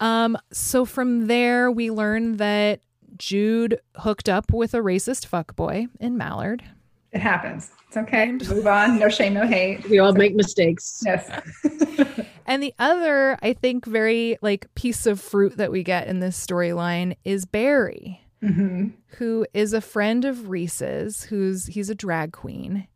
[0.00, 2.80] Um, so from there we learn that
[3.18, 6.64] Jude hooked up with a racist fuckboy in Mallard.
[7.12, 7.70] It happens.
[7.88, 8.32] It's okay.
[8.32, 8.98] Move on.
[8.98, 9.88] No shame, no hate.
[9.90, 11.02] We all make mistakes.
[11.04, 11.28] Yes.
[12.46, 16.38] and the other, I think, very like piece of fruit that we get in this
[16.44, 18.90] storyline is Barry, mm-hmm.
[19.16, 21.24] who is a friend of Reese's.
[21.24, 22.86] Who's he's a drag queen,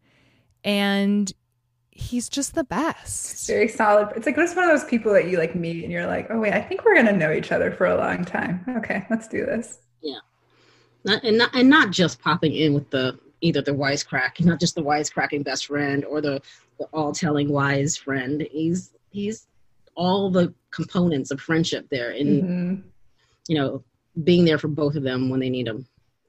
[0.62, 1.32] and
[1.90, 3.48] he's just the best.
[3.48, 4.12] Very solid.
[4.14, 6.38] It's like just one of those people that you like meet and you're like, oh
[6.38, 8.64] wait, I think we're gonna know each other for a long time.
[8.76, 9.78] Okay, let's do this.
[10.04, 10.20] Yeah,
[11.04, 14.74] not, and not and not just popping in with the either the wisecrack, not just
[14.74, 16.40] the wisecracking best friend or the,
[16.78, 18.46] the all telling wise friend.
[18.50, 19.46] He's he's
[19.96, 22.88] all the components of friendship there, and mm-hmm.
[23.48, 23.82] you know,
[24.22, 25.86] being there for both of them when they need them.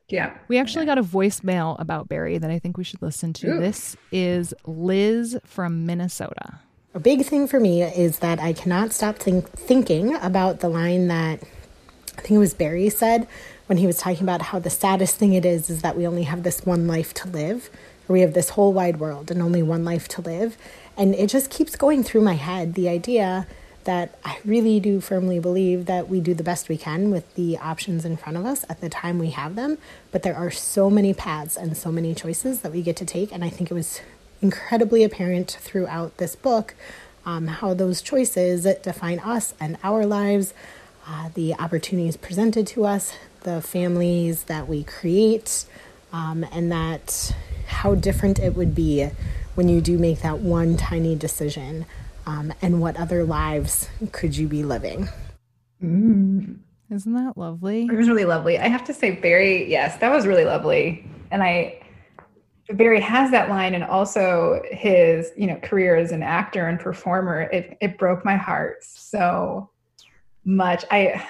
[0.07, 0.38] Yeah.
[0.47, 3.49] We actually got a voicemail about Barry that I think we should listen to.
[3.49, 3.59] Ooh.
[3.59, 6.59] This is Liz from Minnesota.
[6.93, 11.07] A big thing for me is that I cannot stop think- thinking about the line
[11.07, 11.41] that
[12.17, 13.27] I think it was Barry said
[13.67, 16.23] when he was talking about how the saddest thing it is is that we only
[16.23, 17.69] have this one life to live,
[18.08, 20.58] we have this whole wide world and only one life to live.
[20.95, 23.47] And it just keeps going through my head the idea
[23.86, 27.58] that I really do firmly believe that we do the best we can with the
[27.58, 29.78] options in front of us at the time we have them.
[30.12, 33.32] But there are so many paths and so many choices that we get to take.
[33.32, 34.01] And I think it was
[34.41, 36.75] incredibly apparent throughout this book
[37.25, 40.54] um, how those choices define us and our lives,
[41.08, 43.13] uh, the opportunities presented to us,
[43.45, 45.65] the families that we create,
[46.12, 47.34] um, and that
[47.67, 49.10] how different it would be
[49.53, 51.86] when you do make that one tiny decision,
[52.25, 55.08] um, and what other lives could you be living?
[55.81, 56.58] Mm.
[56.91, 57.86] Isn't that lovely?
[57.86, 58.60] It was really lovely.
[58.60, 61.08] I have to say, Barry, yes, that was really lovely.
[61.31, 61.81] And I,
[62.69, 67.41] Barry has that line, and also his, you know, career as an actor and performer.
[67.41, 69.69] It it broke my heart so
[70.45, 70.84] much.
[70.89, 71.27] I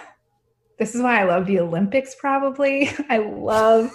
[0.77, 2.89] this is why I love the Olympics probably.
[3.09, 3.91] I love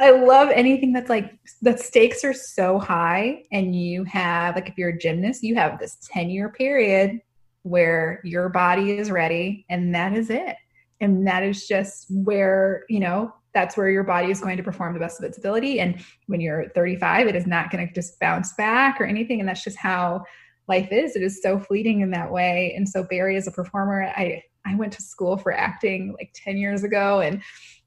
[0.00, 4.78] I love anything that's like the stakes are so high and you have like if
[4.78, 7.20] you're a gymnast, you have this 10 year period
[7.62, 10.56] where your body is ready and that is it.
[11.00, 14.94] And that is just where, you know, that's where your body is going to perform
[14.94, 15.80] the best of its ability.
[15.80, 19.40] And when you're 35, it is not going to just bounce back or anything.
[19.40, 20.24] And that's just how
[20.68, 21.16] life is.
[21.16, 22.74] It is so fleeting in that way.
[22.76, 26.56] And so Barry as a performer, I I went to school for acting like 10
[26.56, 27.42] years ago and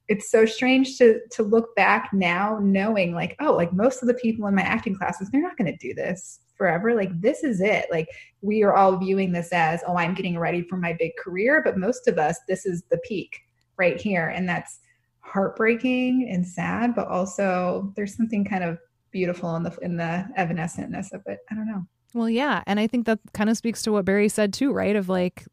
[0.07, 4.13] it's so strange to to look back now knowing like oh like most of the
[4.15, 7.61] people in my acting classes they're not going to do this forever like this is
[7.61, 8.07] it like
[8.41, 11.77] we are all viewing this as oh i'm getting ready for my big career but
[11.77, 13.39] most of us this is the peak
[13.77, 14.79] right here and that's
[15.21, 18.77] heartbreaking and sad but also there's something kind of
[19.11, 22.63] beautiful in the in the evanescentness of it i don't know Well, yeah.
[22.67, 24.95] And I think that kind of speaks to what Barry said too, right?
[24.95, 25.45] Of like,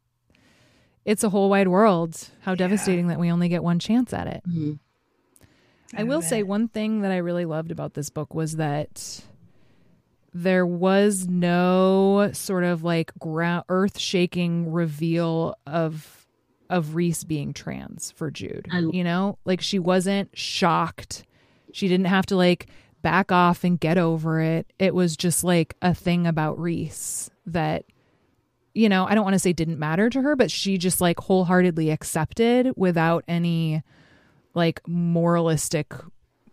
[1.05, 2.29] it's a whole wide world.
[2.41, 4.43] How devastating that we only get one chance at it.
[4.47, 4.79] Mhm.
[5.95, 9.23] I will say one thing that I really loved about this book was that
[10.33, 16.15] there was no sort of like ground earth shaking reveal of
[16.69, 18.67] of Reese being trans for Jude.
[18.71, 21.23] I- you know, like she wasn't shocked.
[21.71, 22.67] She didn't have to like
[23.01, 24.71] back off and get over it.
[24.77, 27.85] It was just like a thing about Reese that
[28.73, 31.19] you know, I don't want to say didn't matter to her, but she just like
[31.19, 33.83] wholeheartedly accepted without any
[34.53, 35.93] like moralistic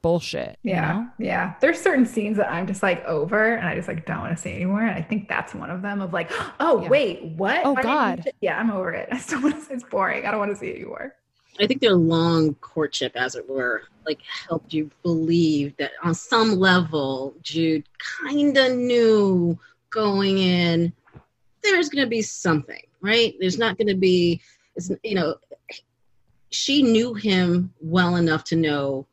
[0.02, 0.58] bullshit.
[0.62, 1.08] you Yeah, know?
[1.18, 1.54] yeah.
[1.60, 4.40] There's certain scenes that I'm just like over, and I just like don't want to
[4.42, 4.82] see anymore.
[4.82, 6.00] And I think that's one of them.
[6.00, 6.88] Of like, oh Yeah.
[6.88, 7.60] wait, what?
[7.64, 8.30] Oh, Why God.
[8.40, 9.08] yeah, I'm over it.
[9.12, 9.74] I still want to.
[9.74, 10.24] It's boring.
[10.26, 11.14] I don't want to see it anymore.
[11.58, 16.56] I think their long courtship, as it were, like helped you believe that on some
[16.56, 20.92] level, Jude kind of knew going in
[21.72, 23.34] there's going to be something, right?
[23.40, 24.40] There's not going to be,
[24.76, 25.36] it's, you know,
[26.50, 29.06] she knew him well enough to know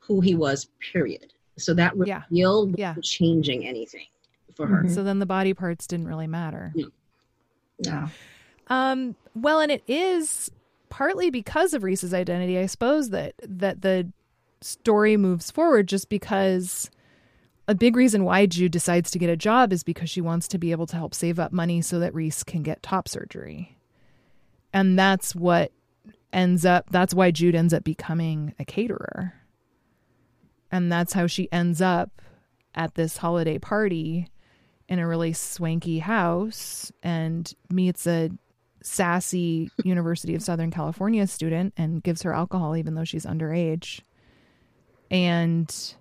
[0.00, 1.32] who he was, period.
[1.56, 2.22] So that Yeah.
[2.30, 2.94] reveal wasn't Yeah.
[3.02, 4.06] changing anything
[4.54, 4.88] for her.
[4.88, 6.74] So then the body parts didn't really matter.
[7.78, 8.08] Yeah.
[8.68, 10.50] Um, well, and it is
[10.90, 14.10] partly because of Reese's identity, I suppose that that the
[14.60, 16.90] story moves forward just because
[17.66, 20.58] a big reason why Jude decides to get a job is because she wants to
[20.58, 23.78] be able to help save up money so that Reese can get top surgery.
[24.72, 25.72] And that's what
[26.32, 29.34] ends up that's why Jude ends up becoming a caterer.
[30.70, 32.20] And that's how she ends up
[32.74, 34.28] at this holiday party
[34.88, 38.30] in a really swanky house and meets a
[38.82, 44.00] sassy University of Southern California student and gives her alcohol even though she's underage.
[45.10, 45.94] And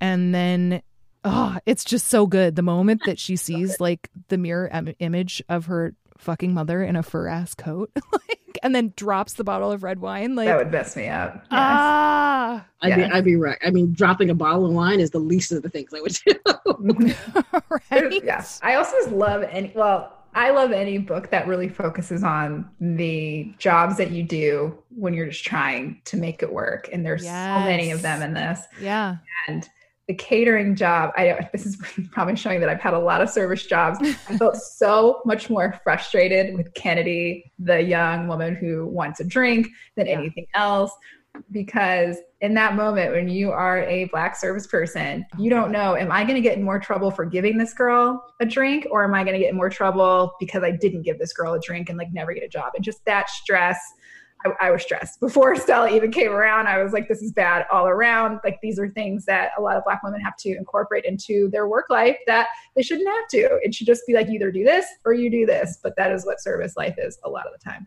[0.00, 0.82] and then
[1.24, 5.42] oh, it's just so good the moment that she sees like the mirror Im- image
[5.48, 9.70] of her fucking mother in a fur ass coat like and then drops the bottle
[9.70, 11.34] of red wine like that would mess me up.
[11.34, 11.44] Yes.
[11.52, 13.58] ah I'd, be, I'd be right.
[13.64, 16.16] I mean, dropping a bottle of wine is the least of the things I would
[16.26, 16.34] do.
[17.90, 18.44] right yeah.
[18.62, 19.72] I also just love any.
[19.74, 25.14] Well, I love any book that really focuses on the jobs that you do when
[25.14, 26.88] you're just trying to make it work.
[26.92, 28.60] And there's so many of them in this.
[28.80, 29.16] yeah
[29.48, 29.68] and
[30.08, 31.76] the catering job i don't this is
[32.12, 33.98] probably showing that i've had a lot of service jobs.
[34.02, 39.68] I felt so much more frustrated with kennedy the young woman who wants a drink
[39.96, 40.14] than Yeah.
[40.18, 40.92] anything else.
[41.52, 45.94] Because in that moment when you are a black service person Oh, you don't know
[45.94, 49.04] am i going to get in more trouble for giving this girl a drink or
[49.04, 51.60] am i going to get in more trouble because i didn't give this girl a
[51.60, 52.72] drink and like never get a job?
[52.74, 53.78] And just that stress
[54.44, 56.66] I, I was stressed before Stella even came around.
[56.68, 58.40] I was like, this is bad all around.
[58.44, 61.66] Like, these are things that a lot of Black women have to incorporate into their
[61.68, 63.58] work life that they shouldn't have to.
[63.62, 65.78] It should just be like, either do this or you do this.
[65.82, 67.86] But that is what service life is a lot of the time.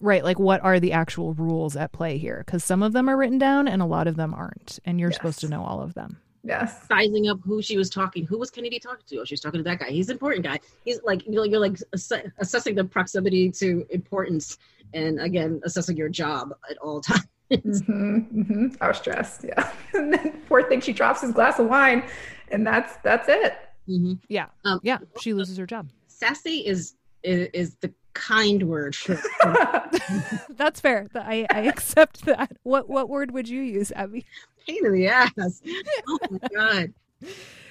[0.00, 3.16] right like what are the actual rules at play here because some of them are
[3.16, 5.16] written down and a lot of them aren't and you're Yes.
[5.16, 6.86] supposed to know all of them Yes.
[6.88, 8.26] sizing up who she was talking.
[8.26, 9.20] Who was Kennedy talking to?
[9.20, 9.90] Oh, she was talking to that guy.
[9.90, 10.60] He's an important guy.
[10.84, 14.58] He's like you know you're like ass- assessing the proximity to importance,
[14.92, 17.82] and again assessing your job at all times.
[17.86, 19.44] hmm hmm I was stressed.
[19.44, 19.70] Yeah.
[19.94, 22.04] and then poor thing, she drops his glass of wine,
[22.50, 23.56] and that's that's it.
[23.88, 24.18] Mhm.
[24.28, 29.20] yeah Um, yeah she loses her job Sassy is, is is the kind word for.
[30.50, 34.24] that's fair i i accept that what what word would you use abby
[34.66, 35.32] pain in the ass.
[36.08, 36.94] Oh my god.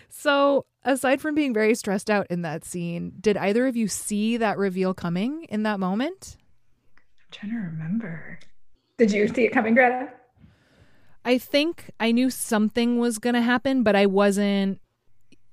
[0.10, 4.38] so aside from being very stressed out in that scene did either of you see
[4.38, 6.38] that reveal coming in that moment
[7.20, 8.40] I'm trying to remember.
[8.98, 10.10] Did you see it coming, Greta?
[11.26, 14.80] I think I knew something was going to happen, but I wasn't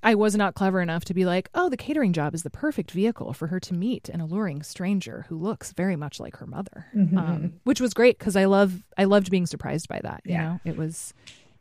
[0.03, 2.91] I was not clever enough to be like, "Oh, the catering job is the perfect
[2.91, 6.87] vehicle for her to meet an alluring stranger who looks very much like her mother."
[6.97, 7.19] Mm-hmm.
[7.19, 10.43] Um, which was great cuz I love I loved being surprised by that, you Yeah.
[10.45, 10.61] know.
[10.65, 11.13] It was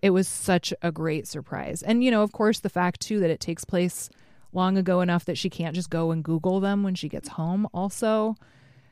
[0.02, 1.84] it was such a great surprise.
[1.84, 4.10] And you know, of course, the fact too that it takes place
[4.54, 7.68] long ago enough that she can't just go and google them when she gets home
[7.74, 8.36] also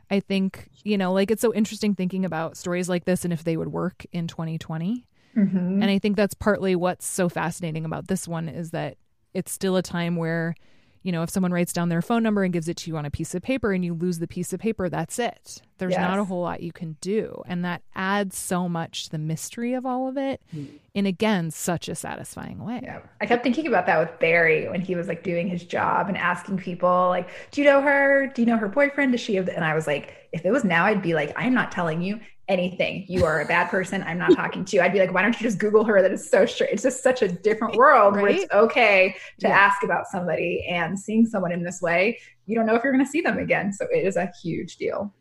[0.10, 3.43] I think, you know, like it's so interesting thinking about stories like this and if
[3.43, 5.06] they would work in 2020.
[5.36, 5.58] Mm-hmm.
[5.82, 8.95] And I think that's partly what's so fascinating about this one is that
[9.34, 10.56] it's still a time where,
[11.04, 13.06] you know, if someone writes down their phone number and gives it to you on
[13.06, 15.62] a piece of paper and you lose the piece of paper, that's it.
[15.78, 17.42] There's not a whole lot you can do.
[17.48, 20.66] And that adds so much to the mystery of all of it hmm.
[20.94, 22.82] in, again, such a satisfying way.
[22.84, 23.00] Yeah.
[23.22, 26.18] I kept thinking about that with Barry when he was like doing his job and
[26.18, 28.28] asking people like, "Do you know her?
[28.28, 29.12] Do you know her boyfriend?
[29.12, 31.54] Does she have?" And I was like, if it was now, I'd be like, "I'm
[31.54, 33.04] not telling you anything.
[33.10, 34.04] You are a bad person.
[34.04, 36.12] I'm not talking to you." I'd be like, "Why don't you just Google her?" That
[36.12, 36.72] is so straight.
[36.72, 39.58] It's just such a different world where it's okay to Yeah.
[39.58, 42.20] ask about somebody and seeing someone in this way.
[42.46, 44.78] You don't know if you're going to see them again, so it is a huge
[44.78, 45.14] deal.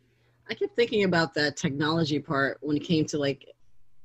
[0.49, 3.53] I kept thinking about that technology part when it came to like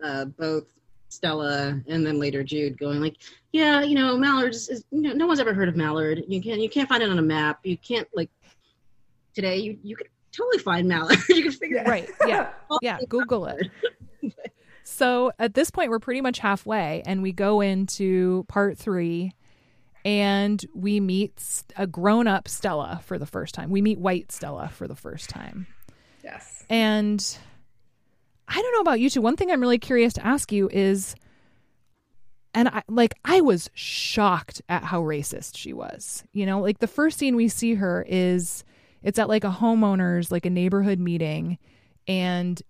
[0.03, 0.73] uh, both
[1.09, 3.17] Stella and then later Jude going like,
[3.53, 6.25] yeah, you know, Mallard is, is you know, no one's ever heard of Mallard.
[6.27, 7.61] You can't you can't find it on a map.
[7.65, 8.31] You can't like
[9.35, 11.19] today you you could totally find Mallard.
[11.29, 12.09] you can figure it Right.
[12.27, 12.51] Yeah.
[12.83, 12.99] Yeah.
[13.09, 13.71] Google it.
[14.85, 19.33] So at this point, we're pretty much halfway, and we go into part three,
[20.05, 23.71] and we meet a grown up Stella for the first time.
[23.71, 25.67] We meet white Stella for the first time.
[26.23, 26.65] Yes.
[26.69, 27.39] And
[28.49, 29.21] I don't know about you two.
[29.21, 31.15] One thing I'm really curious to ask you is,
[32.55, 36.25] and I like I was shocked at how racist she was.
[36.33, 38.65] You know, like the first scene we see her is
[39.03, 41.59] it's at like a homeowners, like a neighborhood meeting,
[42.07, 42.63] and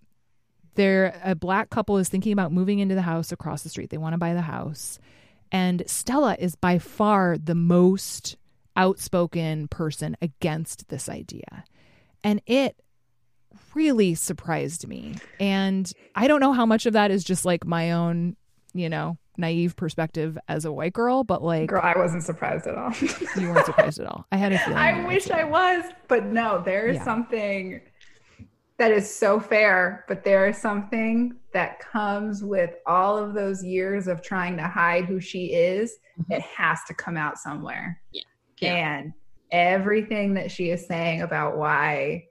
[0.75, 3.91] there a black couple is thinking about moving into the house across the street.
[3.91, 4.99] They want to buy the house.
[5.51, 8.37] And Stella is by far the most
[8.75, 11.65] outspoken person against this idea.
[12.25, 12.77] And it
[13.75, 15.17] really surprised me.
[15.41, 18.37] And I don't know how much of that is just like my own,
[18.75, 22.77] you know, naive perspective as a white girl, but like Girl, I wasn't surprised at
[22.77, 22.93] all.
[23.41, 24.27] you weren't surprised at all.
[24.31, 24.77] I had a feeling.
[24.79, 25.31] I wish.
[25.31, 27.05] I was, but no, there is Yeah.
[27.05, 27.81] something
[28.79, 34.07] that is so fair, but there is something that comes with all of those years
[34.09, 35.93] of trying to hide who she is.
[36.21, 36.33] Mm-hmm.
[36.33, 38.01] It has to come out somewhere.
[38.13, 38.23] Yeah.
[38.59, 38.75] Yeah.
[38.99, 39.13] And
[39.51, 42.25] everything that she is saying about why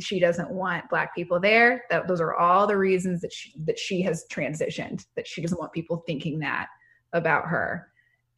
[0.00, 3.78] she doesn't want black people there, that those are all the reasons that she that
[3.78, 6.68] she has transitioned, that she doesn't want people thinking that
[7.12, 7.88] about her.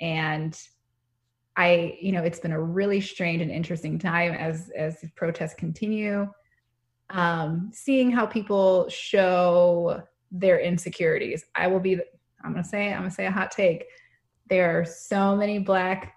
[0.01, 0.59] And
[1.57, 6.29] I, you know, it's been a really strange and interesting time as as protests continue.
[7.11, 11.45] Um, seeing how people show their insecurities.
[11.55, 12.01] I will be.
[12.43, 12.93] I'm gonna say.
[12.93, 13.85] I'm gonna say a hot take.
[14.49, 16.15] There are so many black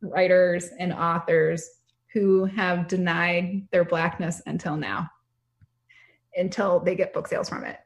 [0.00, 1.68] writers and authors
[2.16, 5.06] who have denied their blackness until now,
[6.34, 7.78] until they get book sales from it.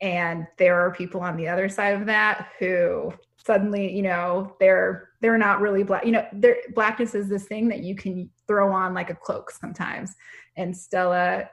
[0.00, 5.10] And there are people on the other side of that who suddenly, you know, they're
[5.20, 6.04] they're not really black.
[6.04, 9.52] You know, their blackness is this thing that you can throw on like a cloak
[9.52, 10.16] sometimes.
[10.56, 11.48] And Stella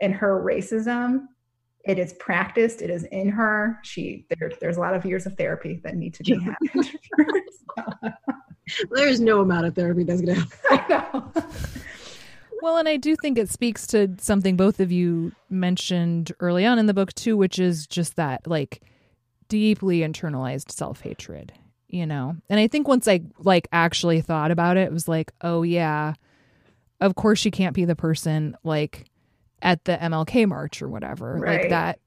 [0.00, 1.26] and her racism,
[1.84, 3.80] it is practiced, it is in her.
[3.82, 8.14] She there, there's a lot of years of therapy that need to be had.
[8.90, 10.52] There's no amount of therapy that's gonna help.
[10.70, 11.32] I know.
[12.62, 16.78] Well, and I do think it speaks to something both of you mentioned early on
[16.78, 18.80] in the book too, which is just that like
[19.48, 21.52] deeply internalized self-hatred,
[21.88, 22.36] you know.
[22.48, 26.14] And I think once I like actually thought about it, it was like, oh yeah,
[27.02, 29.04] of course she can't be the person like
[29.60, 31.38] at the MLK march or whatever.
[31.44, 31.98] Like that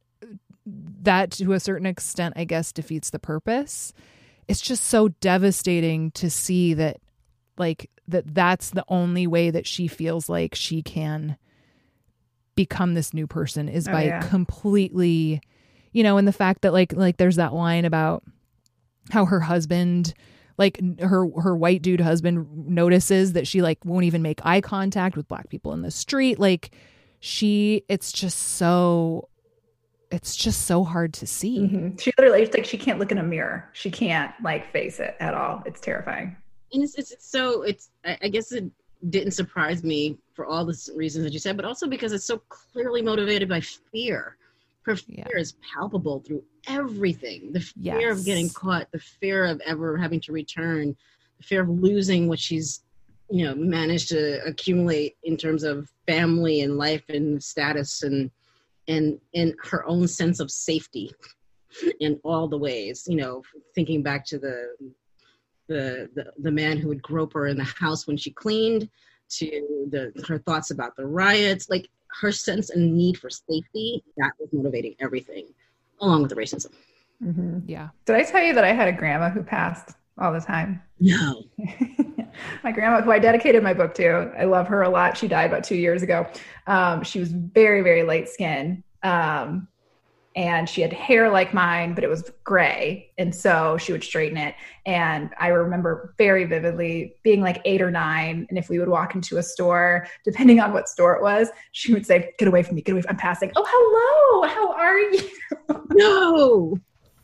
[1.03, 3.93] that to a certain extent I guess defeats the purpose.
[4.47, 6.97] It's just so devastating to see that
[7.57, 11.37] like that that's the only way that she feels like she can
[12.55, 14.21] become this new person is Oh, by yeah.
[14.21, 15.41] completely
[15.91, 18.23] you know and the fact that like like there's that line about
[19.11, 20.13] how her husband
[20.57, 25.15] like her her white dude husband notices that she like won't even make eye contact
[25.15, 26.71] with black people in the street like
[27.19, 29.27] she it's just so
[30.11, 31.99] it's just so hard to see Mhm.
[31.99, 33.69] She literally, it's like she can't look in a mirror.
[33.73, 35.61] She can't like face it at all.
[35.65, 36.35] It's terrifying.
[36.73, 38.65] and it's, it's, it's so it's I, I guess it
[39.09, 42.39] didn't surprise me for all the reasons that you said but also because it's so
[42.49, 44.37] clearly motivated by fear
[44.83, 45.39] her fear Yeah.
[45.39, 50.31] is palpable through everything the fear of getting caught the fear of ever having to
[50.31, 50.95] return
[51.37, 52.81] the fear of losing what she's
[53.29, 58.31] you know managed to accumulate in terms of family and life and status and
[58.87, 61.11] and and her own sense of safety
[61.99, 63.41] in all the ways you know
[63.75, 64.75] thinking back to the
[65.67, 68.89] the, the the man who would grope her in the house when she cleaned
[69.29, 71.89] to the her thoughts about the riots like
[72.21, 75.45] her sense and need for safety that was motivating everything
[75.99, 76.71] along with the racism
[77.23, 77.59] mm-hmm.
[77.65, 80.81] yeah Did I tell you that I had a grandma who passed all the time?
[80.99, 81.43] no
[82.63, 85.17] my grandma, who I dedicated my book to, I love her a lot.
[85.17, 86.27] She died about two years ago.
[86.65, 88.83] Um, she was very, very light skin.
[89.03, 89.67] Um,
[90.37, 93.09] and she had hair like mine, but it was gray.
[93.17, 94.53] And so she would straighten it.
[94.85, 98.45] And I remember very vividly being like eight or nine.
[98.47, 101.91] And if we would walk into a store, depending on what store it was, she
[101.91, 103.09] would say, Get away from me, get away from.
[103.11, 103.51] I'm passing.
[103.55, 104.47] Oh, hello.
[104.53, 105.29] How are you?
[105.93, 106.77] No.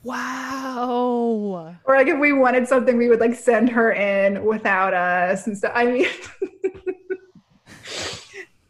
[0.03, 1.75] Wow.
[1.85, 5.57] Or like if we wanted something, we would like send her in without us and
[5.57, 5.71] stuff.
[5.73, 6.05] I mean,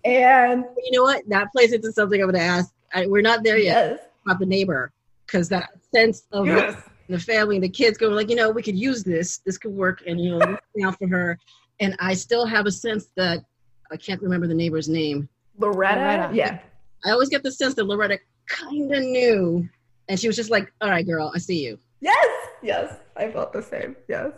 [0.06, 1.28] and You know what?
[1.30, 2.72] That plays into something I'm going to ask.
[2.94, 4.92] I, we're not there yet yes, about the neighbor
[5.26, 6.78] because that sense of yes.
[7.10, 9.40] the family and the kids going like, you know, we could use this.
[9.40, 11.40] This could work, and you know, looking out for her.
[11.80, 13.44] And I still have a sense that
[13.92, 15.28] I can't remember the neighbor's name.
[15.58, 16.36] Loretta, Loretta.
[16.36, 16.60] yeah.
[17.06, 19.68] I always get the sense that Loretta kind of knew,
[20.10, 22.28] and she was just like, "All right, girl, I see you." Yes,
[22.62, 22.94] yes.
[23.16, 23.96] I felt the same.
[24.08, 24.32] Yes.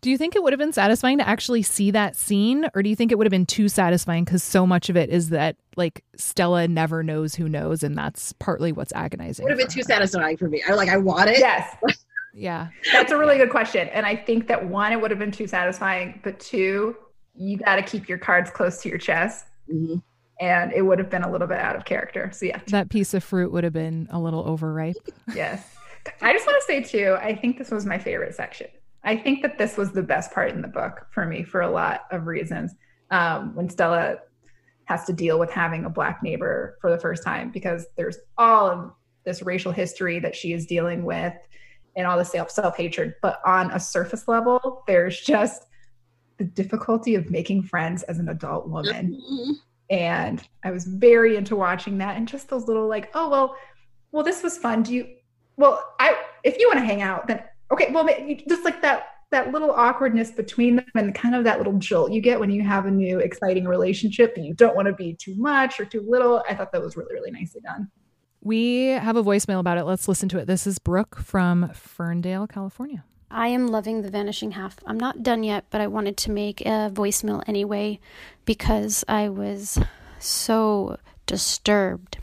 [0.00, 2.88] Do you think it would have been satisfying to actually see that scene, or do
[2.88, 5.56] you think it would have been too satisfying because so much of it is that
[5.76, 9.42] like Stella never knows who knows, and that's partly what's agonizing.
[9.44, 9.84] Would have been too her.
[9.84, 10.62] satisfying for me.
[10.68, 11.38] I like, I want it.
[11.38, 11.76] Yes.
[12.34, 13.88] Yeah, That's a really good question.
[13.88, 16.94] And I think that one, it would have been too satisfying, but two,
[17.34, 19.46] you got to keep your cards close to your chest.
[19.72, 20.00] Mhm.
[20.40, 22.30] And it would have been a little bit out of character.
[22.32, 24.96] So, yeah, that piece of fruit would have been a little overripe.
[25.34, 25.74] yes.
[26.22, 28.68] I just want to say, too, I think this was my favorite section.
[29.04, 31.70] I think that this was the best part in the book for me for a
[31.70, 32.74] lot of reasons.
[33.10, 34.18] Um, when Stella
[34.84, 38.70] has to deal with having a black neighbor for the first time, because there's all
[38.70, 38.92] of
[39.24, 41.34] this racial history that she is dealing with
[41.96, 43.14] and all the self self hatred.
[43.20, 45.66] But on a surface level, there's just
[46.38, 49.20] the difficulty of making friends as an adult woman.
[49.90, 53.56] And I was very into watching that and just those little like, oh well,
[54.12, 54.82] well this was fun.
[54.82, 55.06] Do you?
[55.56, 57.90] Well, I if you want to hang out, then okay.
[57.92, 58.08] Well,
[58.48, 62.20] just like that that little awkwardness between them and kind of that little jolt you
[62.20, 65.34] get when you have a new exciting relationship and you don't want to be too
[65.36, 66.42] much or too little.
[66.48, 67.90] I thought that was really really nicely done.
[68.40, 69.84] We have a voicemail about it.
[69.84, 70.46] Let's listen to it.
[70.46, 73.04] This is Brooke from Ferndale, California.
[73.30, 74.78] I am loving The Vanishing Half.
[74.86, 78.00] I'm not done yet, but I wanted to make a voicemail anyway
[78.46, 79.78] because I was
[80.18, 82.18] so disturbed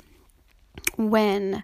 [0.95, 1.63] when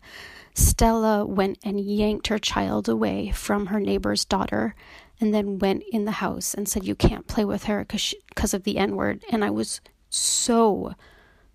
[0.53, 4.75] Stella went and yanked her child away from her neighbor's daughter
[5.19, 8.63] and then went in the house and said, You can't play with her because of
[8.63, 9.23] the N word.
[9.31, 10.93] And I was so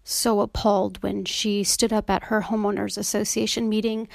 [0.08, 4.06] so appalled when she stood up at her homeowners association meeting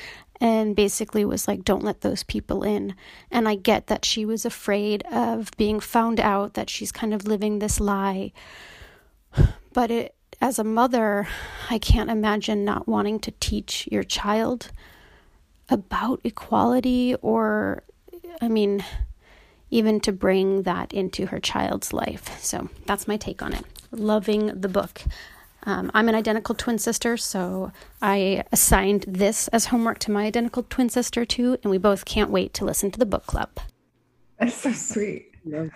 [0.41, 2.95] and basically was like don't let those people in.
[3.29, 7.25] And i get that she was afraid of being found out that she's kind of
[7.25, 8.33] living this lie.
[9.73, 11.27] But it as a mother
[11.69, 14.71] i can't imagine not wanting to teach your child
[15.69, 17.83] about equality or
[18.41, 18.83] i mean
[19.71, 22.39] even to bring that into her child's life.
[22.43, 23.65] So that's my take on it.
[23.91, 25.01] Loving the book
[25.63, 30.63] um, I'm an identical twin sister, so I assigned this as homework to my identical
[30.63, 33.49] twin sister too, and we both can't wait to listen to the book club.
[34.39, 35.27] That's so sweet.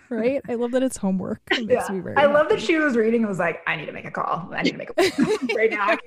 [0.09, 0.41] Right?
[0.47, 1.41] I love that it's homework.
[1.51, 1.95] It makes Yeah.
[1.95, 4.05] me very I love that she was reading and was like, I need to make
[4.05, 4.51] a call.
[4.53, 5.25] I need to make a call
[5.55, 5.97] right now.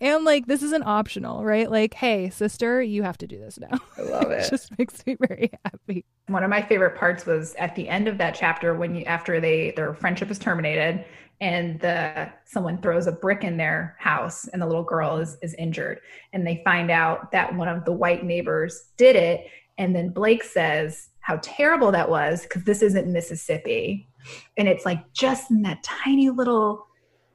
[0.00, 1.70] And like this isn't optional, right?
[1.70, 3.76] Like, hey, sister, you have to do this now.
[3.98, 4.40] I love it.
[4.46, 4.50] it.
[4.50, 6.04] just makes me very happy.
[6.28, 9.40] One of my favorite parts was at the end of that chapter when you after
[9.40, 11.04] they their friendship is terminated
[11.40, 15.54] and the someone throws a brick in their house and the little girl is is
[15.54, 16.00] injured.
[16.32, 19.46] And they find out that one of the white neighbors did it.
[19.78, 24.08] And then Blake says how terrible that was because this isn't Mississippi.
[24.56, 26.88] And it's like just in that tiny little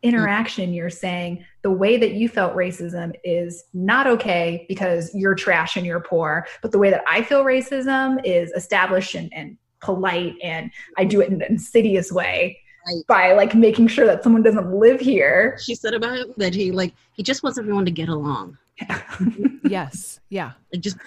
[0.04, 5.78] interaction you're saying the way that you felt racism is not okay because you're trash
[5.78, 10.36] and you're poor but the way that i feel racism is established and, and polite
[10.44, 13.08] and i do it in an insidious way Right.
[13.08, 16.72] by like making sure that someone doesn't live here She said about him that he
[16.72, 18.58] like he just wants everyone to get along,
[19.64, 20.20] Yes.
[20.30, 20.52] Yeah.
[20.74, 20.98] like just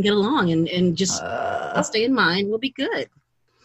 [0.00, 2.48] get along and and just Uh, stay in mind.
[2.48, 3.08] We'll be good.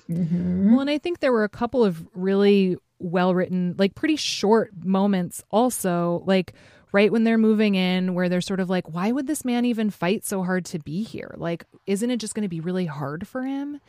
[0.09, 0.72] mhm.
[0.72, 4.72] Well, and I think there were a couple of really well written, like pretty short
[4.84, 6.53] moments also, like
[6.91, 9.89] right when they're moving in, where they're sort of like, why would this man even
[9.89, 11.34] fight so hard to be here?
[11.38, 13.82] Like, isn't it just going to be really hard for him?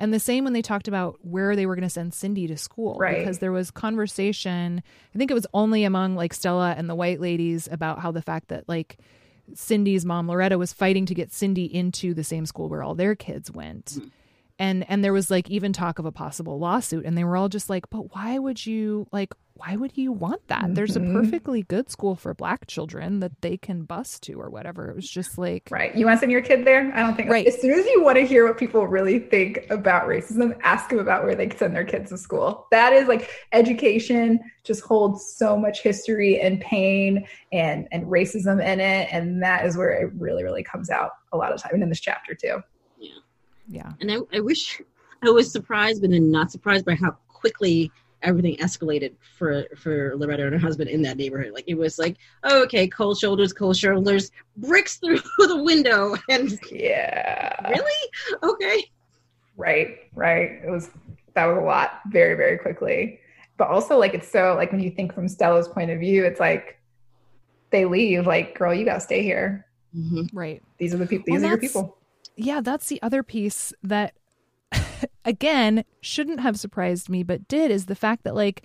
[0.00, 2.56] And the same when they talked about where they were going to send Cindy to
[2.56, 3.18] school, Right.
[3.18, 4.82] because there was conversation.
[5.14, 8.22] I think it was only among like Stella and the white ladies about how the
[8.22, 8.98] fact that like
[9.54, 13.14] Cindy's mom Loretta was fighting to get Cindy into the same school where all their
[13.14, 13.98] kids went.
[14.00, 14.08] Hmm.
[14.58, 17.48] And and there was like even talk of a possible lawsuit and they were all
[17.48, 20.74] just like, "But why would you like why would you want that?
[20.74, 21.12] There's a Mhm.
[21.12, 24.90] perfectly good school for black children that they can bus to or whatever.
[24.90, 25.94] It was just like Right.
[25.94, 26.90] You want to send your kid there?
[26.92, 27.30] I don't think.
[27.30, 27.46] Right.
[27.46, 30.98] As soon as you want to hear what people really think about racism, ask them
[30.98, 32.66] about where they send their kids to school.
[32.72, 38.80] That is like education just holds so much history and pain and and racism in
[38.80, 41.82] it, and that is where it really really comes out a lot of time, and
[41.82, 42.60] in this chapter too.
[42.98, 43.10] Yeah.
[43.68, 43.92] Yeah.
[44.00, 44.80] And I, I wish
[45.22, 47.92] I was surprised, but then not surprised by how quickly
[48.24, 51.52] everything escalated for for Loretta and her husband in that neighborhood.
[51.52, 56.58] Like it was like, oh, okay, cold shoulders, cold shoulders, bricks through the window, and
[56.70, 57.70] Yeah.
[57.70, 58.10] really,
[58.42, 58.90] okay,
[59.56, 60.60] Right, right.
[60.64, 60.90] It was
[61.34, 63.20] that was a lot very, very quickly.
[63.56, 66.40] But also like it's so like when you think from Stella's point of view, it's
[66.40, 66.80] like
[67.70, 69.66] they leave, like, girl, you gotta stay here.
[69.96, 70.36] Mm-hmm.
[70.36, 70.62] Right.
[70.78, 71.98] These are the people Well, these are your people.
[72.36, 74.14] Yeah, that's the other piece that
[75.24, 78.62] again shouldn't have surprised me but did is the fact that like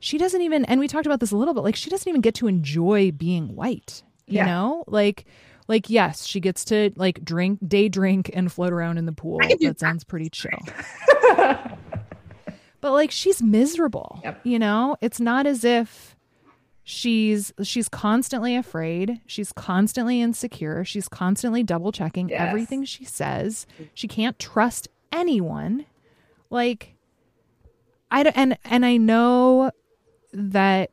[0.00, 2.20] she doesn't even and we talked about this a little bit like she doesn't even
[2.20, 4.02] get to enjoy being white.
[4.26, 4.44] You Yeah.
[4.46, 4.84] know?
[4.86, 5.24] Like
[5.68, 9.38] like yes, she gets to like drink day drink and float around in the pool.
[9.60, 10.58] That sounds pretty chill.
[12.80, 14.22] but like she's miserable.
[14.42, 14.96] You know?
[15.00, 16.16] It's not as if
[16.86, 22.38] she's she's constantly afraid she's constantly insecure she's constantly double checking Yes.
[22.46, 25.86] everything she says she can't trust anyone
[26.50, 26.94] like
[28.10, 29.70] i don't and and i know
[30.32, 30.90] that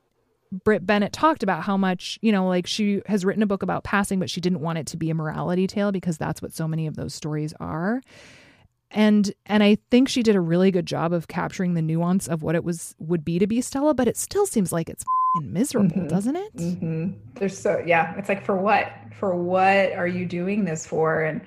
[0.65, 3.85] Brit Bennett talked about how much, you know, like she has written a book about
[3.85, 6.67] passing, but she didn't want it to be a morality tale because that's what so
[6.67, 8.01] many of those stories are.
[8.91, 12.43] And and I think she did a really good job of capturing the nuance of
[12.43, 15.05] what it was would be to be Stella, but it still seems like it's
[15.37, 16.09] fing miserable, Mhm.
[16.09, 16.51] doesn't it?
[16.59, 18.13] hmm There's so yeah.
[18.17, 18.91] It's like for what?
[19.17, 21.21] For what are you doing this for?
[21.23, 21.39] And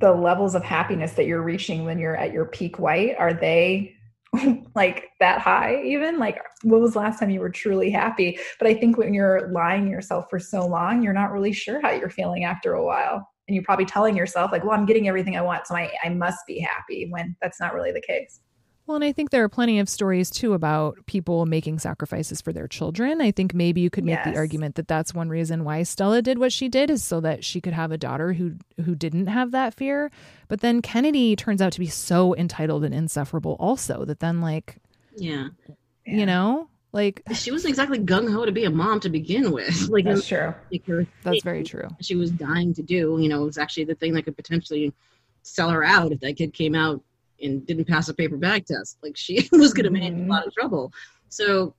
[0.00, 3.94] the levels of happiness that you're reaching when you're at your peak white are they
[4.74, 6.18] like that high even?
[6.18, 8.38] Like what was last time you were truly happy?
[8.58, 11.90] But i think when you're lying yourself for so long you're not really sure how
[11.90, 13.28] you're feeling after a while.
[13.48, 16.10] And you're probably telling yourself like well i'm getting everything i want so i, I
[16.10, 18.40] must be happy when that's not really the case
[18.86, 22.52] Well, and I think there are plenty of stories too about people making sacrifices for
[22.52, 23.20] their children.
[23.20, 26.38] I think maybe you could make the argument that that's one reason why Stella did
[26.38, 29.52] what she did is so that she could have a daughter who who didn't have
[29.52, 30.10] that fear.
[30.48, 34.78] But then Kennedy turns out to be so entitled and insufferable also that then like,
[35.14, 35.48] yeah.
[36.04, 39.88] you know, like She wasn't exactly gung ho to be a mom to begin with.
[39.90, 40.54] Like That's true.
[40.72, 41.88] Like her, That's very true.
[42.00, 43.18] She was dying to do.
[43.20, 44.92] You know, it was actually the thing that could potentially
[45.42, 47.02] sell her out if that kid came out
[47.42, 48.98] and didn't pass a paper bag test.
[49.02, 50.92] Like she was going to be in a lot of trouble.
[51.28, 51.74] So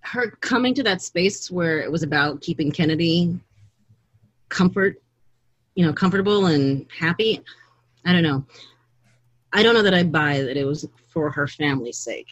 [0.00, 3.38] her coming to that space where it was about keeping Kennedy
[4.48, 5.00] comfort,
[5.74, 7.40] you know, comfortable and happy.
[8.04, 8.44] I don't know.
[9.52, 12.28] I don't know that I buy that it was for her family's sake.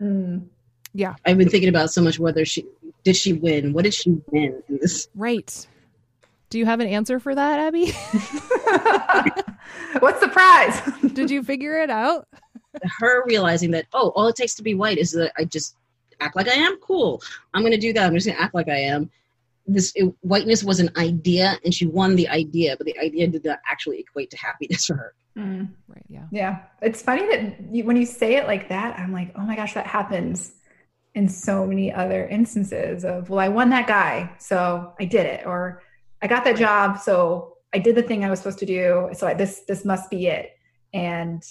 [0.00, 0.46] Mm.
[0.92, 1.14] Yeah.
[1.24, 2.64] I've been thinking about so much whether she
[3.04, 3.72] did she win?
[3.72, 5.08] What did she win in this?
[5.14, 5.66] Right.
[6.54, 7.86] Do you have an answer for that, Abby?
[9.98, 10.80] What's the prize?
[11.12, 12.28] Did you figure it out?
[13.00, 15.74] Her realizing that oh, all it takes to be white is that I just
[16.20, 17.20] act like I am cool.
[17.54, 18.06] I'm going to do that.
[18.06, 19.10] I'm just going to act like I am.
[19.66, 23.44] This it, whiteness was an idea, and she won the idea, but the idea did
[23.44, 25.14] not actually equate to happiness for her.
[25.36, 25.70] Mm.
[25.88, 26.04] Right.
[26.08, 26.26] Yeah.
[26.30, 26.58] Yeah.
[26.82, 29.74] It's funny that you, when you say it like that, I'm like, oh my gosh,
[29.74, 30.52] that happens
[31.16, 35.46] in so many other instances of, well, I won that guy, so I did it,
[35.46, 35.82] or
[36.24, 39.26] I got that job, so I did the thing I was supposed to do, so
[39.26, 40.56] I, this this must be it.
[40.94, 41.44] And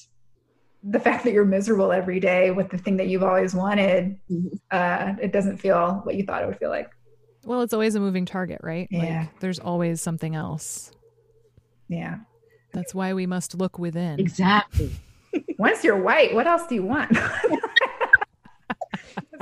[0.82, 4.18] the fact that you're miserable every day with the thing that you've always wanted,
[4.72, 6.90] uh, it doesn't feel what you thought it would feel like.
[7.44, 8.88] Well, it's always a moving target, right?
[8.90, 9.20] Yeah.
[9.20, 10.92] Like there's always something else.
[11.88, 12.18] Yeah.
[12.74, 14.20] That's why we must look within.
[14.20, 14.92] Exactly.
[15.60, 17.12] Once you're white, what else do you want?
[17.14, 17.46] That's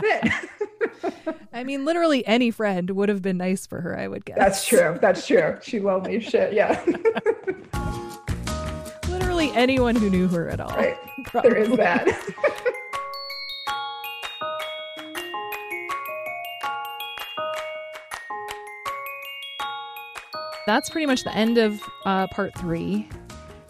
[0.02, 0.50] it.
[1.54, 4.38] I mean, literally any friend would have been nice for her, I would guess.
[4.38, 4.98] That's true.
[5.02, 5.58] That's true.
[5.62, 6.54] She lonely shit.
[6.54, 6.84] Yeah.
[9.10, 10.76] Literally anyone who knew her at all.
[10.76, 10.98] Right.
[11.34, 12.08] There is that.
[20.68, 23.10] That's pretty much the end of uh, part three.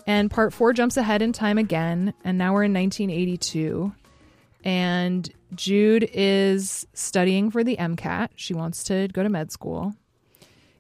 [0.06, 2.14] And part four jumps ahead in time again.
[2.24, 3.94] And now we're in 1982.
[4.64, 8.30] And Jude is studying for the MCAT.
[8.36, 9.94] She wants to go to med school.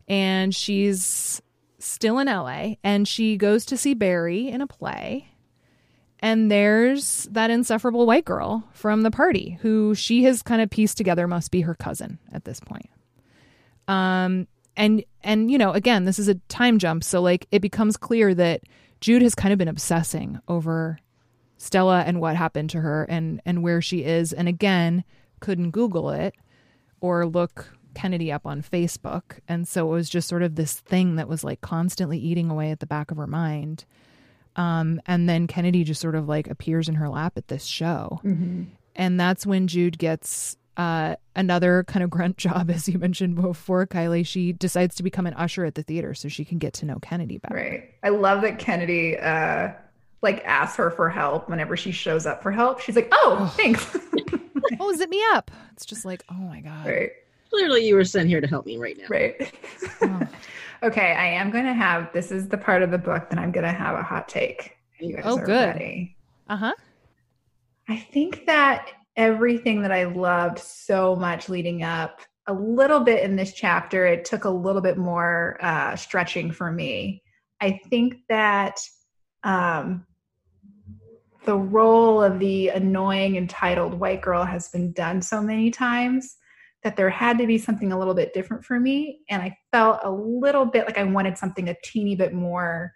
[0.08, 1.42] And she's
[1.80, 2.76] still in LA.
[2.84, 5.28] And she goes to see Barry in a play.
[6.20, 10.98] And there's that insufferable white girl from the party who she has kind of pieced
[10.98, 12.90] together must be her cousin at this point.
[13.88, 17.98] Um, and and you know, again, this is a time jump, so like it becomes
[17.98, 18.62] clear that
[19.02, 21.00] Jude has kind of been obsessing over
[21.62, 24.34] Stella and what happened to her and and where she is.
[24.34, 25.03] And again,
[25.41, 26.34] couldn't Google it
[27.01, 29.39] or look Kennedy up on Facebook.
[29.47, 32.72] And so it was just sort of this thing that was like constantly eating away
[32.72, 33.86] at the back of her mind.
[34.55, 38.20] Um, and then Kennedy just sort of like appears in her lap at this show.
[38.24, 38.64] Mm-hmm.
[38.95, 43.86] And that's when Jude gets uh, another kind of grunt job, as you mentioned before,
[43.86, 44.26] Kiley.
[44.26, 46.97] She decides to become an usher at the theater so she can get to know
[47.03, 47.55] Kennedy better.
[47.55, 47.93] Right.
[48.01, 49.74] I love that Kennedy uh
[50.22, 52.80] like asks her for help whenever she shows up for help.
[52.80, 53.98] She's like, "Oh, thanks."
[54.80, 55.50] oh, zip me up.
[55.74, 56.86] It's just like, oh my god.
[56.86, 57.12] right.
[57.50, 59.06] Clearly, you were sent here to help me right now.
[59.10, 59.54] Right.
[60.02, 60.22] Oh.
[60.84, 63.52] okay, I am going to have this is the part of the book that I'm
[63.52, 64.78] going to have a hot take.
[65.00, 65.68] You guys Oh, are good.
[65.76, 66.16] ready.
[66.48, 66.74] Uh huh.
[67.90, 73.36] I think that everything that I loved so much leading up, a little bit in
[73.36, 77.22] this chapter, it took a little bit more uh, stretching for me.
[77.60, 78.80] I think that
[79.44, 80.06] um,
[81.46, 86.38] the role of the annoying, entitled white girl has been done so many times
[86.84, 89.20] that there had to be something a little bit different for me.
[89.30, 92.92] And I felt a little bit like I wanted something a teeny bit more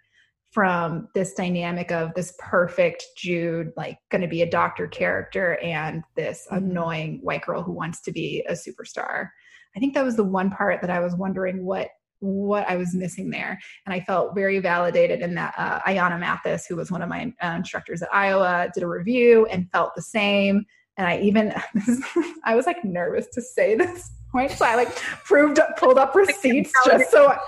[0.50, 6.02] from this dynamic of this perfect Jude, like going to be a doctor character, and
[6.14, 6.64] this mm-hmm.
[6.64, 9.28] annoying white girl who wants to be a superstar.
[9.76, 11.90] I think that was the one part that I was wondering what
[12.20, 15.54] what I was missing there, and I felt very validated in that.
[15.56, 19.46] Uh, Ayana Mathis, who was one of my uh, instructors at Iowa, did a review
[19.46, 20.64] and felt the same.
[20.96, 21.52] And I even
[22.44, 26.72] I was like nervous to say this point, so I like proved pulled up receipts
[26.84, 27.38] just so I,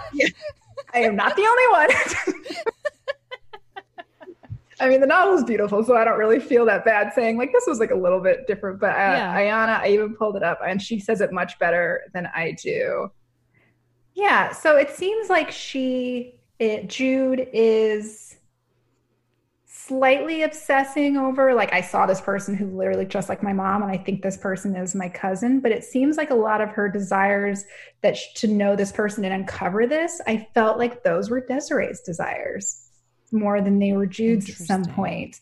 [0.95, 2.55] I am not the only one.
[4.81, 7.53] I mean, the novel is beautiful, so I don't really feel that bad saying like
[7.53, 8.79] this was like a little bit different.
[8.81, 9.37] But uh, Yeah.
[9.37, 13.11] Ayana, I even pulled it up, and she says it much better than I do.
[14.19, 18.37] Yeah, so it seems like she, it, Jude, is
[19.65, 23.93] slightly obsessing over like I saw this person who literally just like my mom, and
[23.93, 25.61] I think this person is my cousin.
[25.61, 27.65] But it seems like a lot of her desires
[28.01, 32.01] that sh- to know this person and uncover this, I felt like those were Desiree's
[32.01, 32.89] desires
[33.31, 35.39] more than they were Jude's at some point.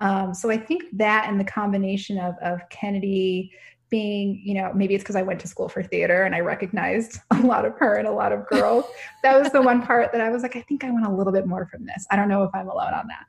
[0.00, 3.52] Um, so I think that and the combination of of Kennedy
[3.90, 7.18] being, you know, maybe it's because I went to school for theater and I recognized
[7.30, 8.84] a lot of her and a lot of girls.
[9.22, 11.32] that was the one part that I was like, I think I want a little
[11.32, 12.06] bit more from this.
[12.10, 13.24] I don't know if I'm alone on that.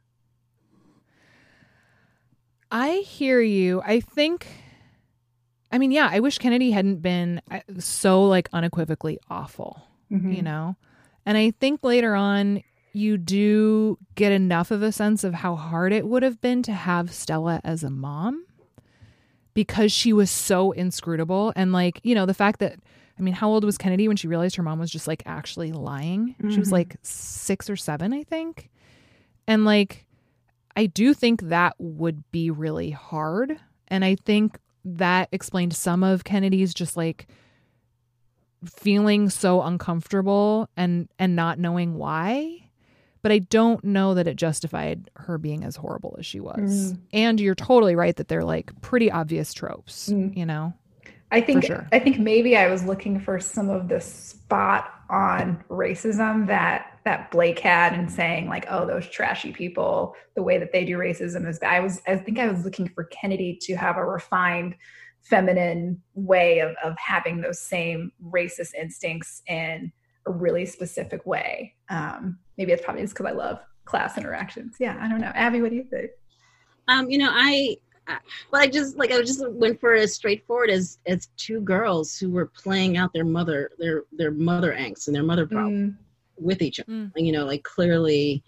[2.72, 3.82] I hear you.
[3.84, 4.48] I think,
[5.72, 9.82] I mean, yeah, I wish Kennedy hadn't been uh, so like unequivocally awful,
[10.12, 10.36] Mhm.
[10.36, 10.76] you know?
[11.26, 15.94] And I think later on, you do get enough of a sense of how hard
[15.94, 18.46] it would have been to have Stella as a mom
[19.54, 21.52] because she was so inscrutable.
[21.56, 22.80] And like, you know, the fact that,
[23.18, 25.72] I mean, how old was Kennedy when she realized her mom was just like actually
[25.72, 26.36] lying?
[26.50, 26.74] She was Mhm.
[26.74, 28.70] like six or seven, I think.
[29.48, 30.06] And like,
[30.76, 33.60] I do think that would be really hard.
[33.90, 37.28] And I think that explained some of Kennedy's just like
[38.66, 42.69] feeling so uncomfortable and and not knowing why.
[43.22, 46.94] But I don't know that it justified her being as horrible as she was.
[46.94, 47.00] Mm.
[47.12, 50.38] And you're totally right that they're like pretty obvious tropes, Mm.
[50.38, 50.74] you know?
[51.32, 51.88] I think sure.
[51.92, 57.32] I think maybe I was looking for some of the spot on racism that that
[57.32, 61.48] Blake had and saying like, oh, those trashy people, the way that they do racism
[61.48, 61.74] is bad.
[61.74, 64.76] I was I think I was looking for Kennedy to have a refined
[65.22, 69.92] feminine way of of having those same racist instincts in
[70.30, 71.76] a really specific way.
[71.90, 74.76] Um, maybe it's probably just because I love class interactions.
[74.80, 75.32] Yeah, I don't know.
[75.34, 76.12] Abby, what do you think?
[76.88, 77.78] Um, you know, I,
[78.08, 78.18] I
[78.52, 82.30] well, I just like I just went for as straightforward as as two girls who
[82.30, 85.98] were playing out their mother their their mother angst and their mother problem
[86.38, 86.92] with each other.
[86.92, 87.12] Mm.
[87.16, 88.44] You know, like clearly,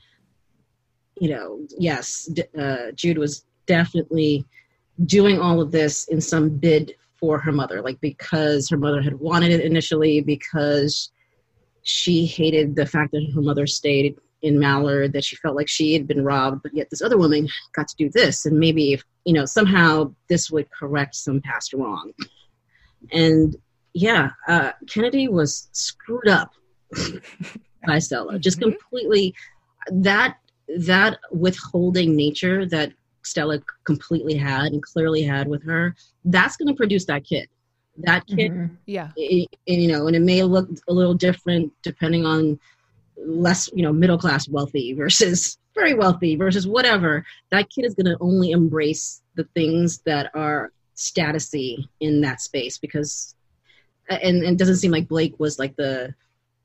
[1.20, 4.46] you know, yes, D- uh, Jude was definitely
[5.06, 9.20] doing all of this in some bid for her mother, like because her mother had
[9.20, 11.12] wanted it initially, because
[11.84, 15.94] she hated the fact that her mother stayed in Mallard, that she felt like she
[15.94, 19.04] had been robbed, but yet this other woman got to do this, and maybe if
[19.26, 22.12] you know somehow this would correct some past wrong.
[23.12, 23.56] And
[23.94, 26.52] yeah, uh, Kennedy was screwed up
[27.86, 28.64] by Stella, just Mhm.
[28.78, 29.36] completely
[29.92, 30.38] that
[30.78, 35.96] that withholding nature that Stella completely had and clearly had with her.
[36.26, 37.48] That's going to produce that kid.
[38.06, 38.78] That kid Mhm.
[38.86, 39.12] Yeah.
[39.16, 42.60] it, and, you know, and it may look a little different depending on
[43.18, 47.26] less, you know, middle class wealthy versus very wealthy versus whatever.
[47.52, 52.78] That kid is going to only embrace the things that are statusy in that space
[52.78, 53.36] because,
[54.10, 56.14] and, and it doesn't seem like Blake was like the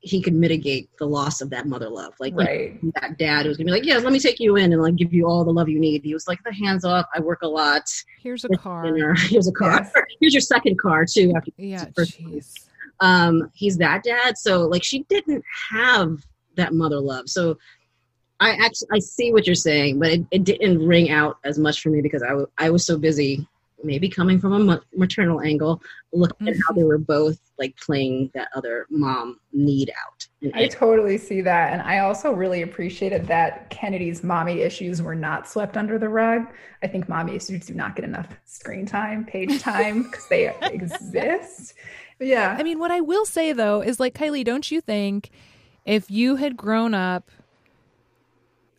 [0.01, 2.13] he could mitigate the loss of that mother love.
[2.19, 2.79] Like, like Right.
[3.01, 4.95] that dad who was gonna be like, "Yes, let me take you in and like
[4.95, 7.05] give you all the love you need." He was like, "The hands off.
[7.15, 7.83] I work a lot.
[8.21, 8.83] Here's a car.
[8.83, 9.13] dinner.
[9.17, 9.81] Here's a car.
[9.81, 9.91] Yes.
[10.21, 12.53] Here's your second car too." After Yeah, the first one." jeez.
[12.99, 14.37] um, he's that dad.
[14.37, 16.25] So like, she didn't have
[16.55, 17.27] that mother love.
[17.29, 17.57] So
[18.39, 21.81] I actually I see what you're saying, but it, it didn't ring out as much
[21.81, 22.33] for me because I
[22.63, 23.47] I was so busy,
[23.83, 25.81] maybe coming from a maternal angle,
[26.19, 26.87] looking at how they mm-hmm.
[26.87, 30.27] were both like playing that other mom need out.
[30.41, 31.73] And I totally see that.
[31.73, 36.47] And I also really appreciated that Kennedy's mommy issues were not swept under the rug.
[36.83, 41.73] I think mommy issues do not get enough screen time, page time, because they exist.
[42.17, 42.55] But yeah.
[42.57, 45.31] I mean, what I will say though is like Kiley, don't you think
[45.85, 47.31] if you had grown up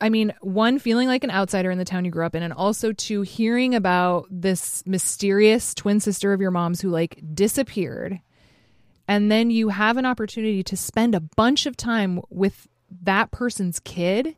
[0.00, 2.52] I mean, one feeling like an outsider in the town you grew up in and
[2.52, 8.20] also two hearing about this mysterious twin sister of your mom's who like disappeared.
[9.08, 12.68] And then you have an opportunity to spend a bunch of time with
[13.02, 14.36] that person's kid.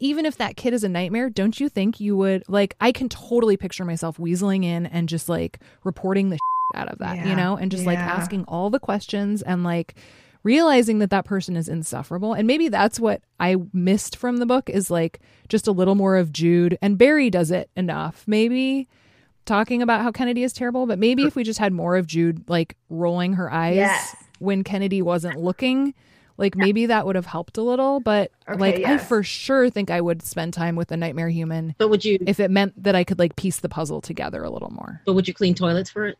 [0.00, 2.74] Even if that kid is a nightmare, don't you think you would like?
[2.80, 6.38] I can totally picture myself weaseling in and just like reporting the
[6.74, 9.94] out of that, you know, and just like asking all the questions and like
[10.46, 12.32] realizing that that person is insufferable.
[12.32, 16.16] And maybe that's what I missed from the book is like just a little more
[16.16, 18.22] of Jude and Barry does it enough.
[18.28, 18.88] Maybe
[19.44, 22.48] talking about how Kennedy is terrible, but maybe if we just had more of Jude
[22.48, 24.16] like rolling her eyes Yes.
[24.38, 25.94] when Kennedy wasn't looking,
[26.36, 27.98] like maybe that would have helped a little.
[27.98, 31.74] But Okay, like I for sure think I would spend time with a nightmare human
[31.78, 32.18] But would you?
[32.26, 35.02] if it meant that I could like piece the puzzle together a little more.
[35.06, 36.18] But would you clean toilets for it?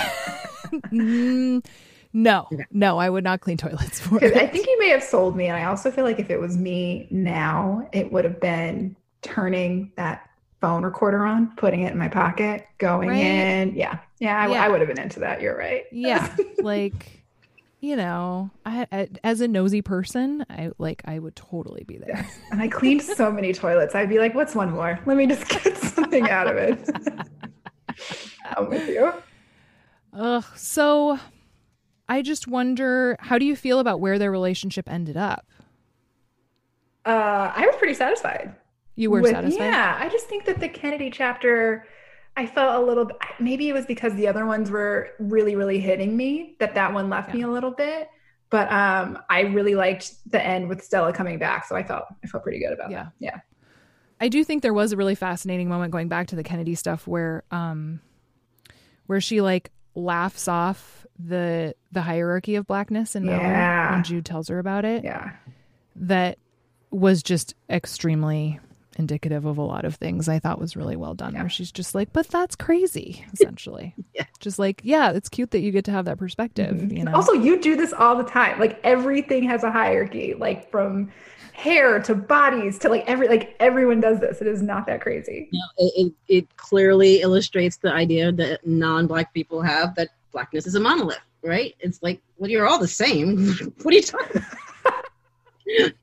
[0.91, 1.65] Mm,
[2.13, 4.35] no, no, I would not clean toilets for it.
[4.35, 6.57] I think you may have sold me, and I also feel like if it was
[6.57, 10.27] me now, it would have been turning that
[10.59, 13.17] phone recorder on, putting it in my pocket, going Right?
[13.17, 13.75] in.
[13.75, 14.63] Yeah, yeah, I, Yeah.
[14.63, 15.41] I would have been into that.
[15.41, 15.85] You're right.
[15.91, 17.17] yeah, like
[17.79, 22.27] you know, I, I as a nosy person, I like I would totally be there.
[22.51, 23.95] And I cleaned so many toilets.
[23.95, 24.99] I'd be like, "What's one more?
[25.07, 26.87] Let me just get something out of it."
[28.57, 29.11] I'm with you.
[30.13, 30.43] Ugh.
[30.55, 31.17] So
[32.11, 35.47] I just wonder, how do you feel about where their relationship ended up?
[37.05, 38.53] Uh, I was pretty satisfied.
[38.95, 39.63] You were with- satisfied.
[39.63, 41.85] Yeah, I just think that the Kennedy chapter,
[42.35, 43.05] I felt a little.
[43.05, 46.93] bit Maybe it was because the other ones were really, really hitting me that that
[46.93, 48.09] one left me a little bit.
[48.49, 52.27] But um, I really liked the end with Stella coming back, so I felt I
[52.27, 53.03] felt pretty good about Yeah.
[53.03, 53.11] that.
[53.19, 53.39] Yeah,
[54.19, 57.07] I do think there was a really fascinating moment going back to the Kennedy stuff
[57.07, 58.01] where um
[59.07, 63.91] where she like laughs off the the hierarchy of blackness in Mallard Yeah.
[63.93, 65.03] when Jude tells her about it.
[65.03, 65.31] Yeah.
[65.95, 66.37] That
[66.89, 68.59] was just extremely
[68.97, 71.33] indicative of a lot of things I thought was really well done.
[71.33, 73.95] Where she's just like, but that's crazy, essentially.
[74.13, 74.25] yeah.
[74.39, 76.97] Just like, yeah, it's cute that you get to have that perspective, mm-hmm.
[76.97, 77.13] you know.
[77.13, 78.59] Also, you do this all the time.
[78.59, 81.11] Like everything has a hierarchy, like from
[81.53, 84.41] hair to bodies to like every like everyone does this.
[84.41, 85.49] It is not that crazy.
[85.51, 90.67] You know, it, it, it clearly illustrates the idea that non-black people have that blackness
[90.67, 91.75] is a monolith, right?
[91.79, 93.47] It's like, well, you're all the same.
[93.81, 95.93] what are you talking about?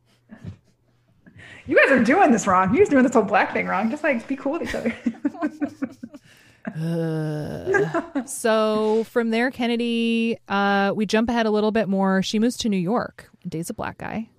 [1.66, 2.72] You guys are doing this wrong.
[2.72, 3.90] You guys are doing this whole black thing wrong.
[3.90, 4.94] Just like be cool with each other.
[6.80, 8.26] Ugh.
[8.26, 12.22] so from there, Kennedy, uh, we jump ahead a little bit more.
[12.22, 14.30] She moves to New York, dates a black guy.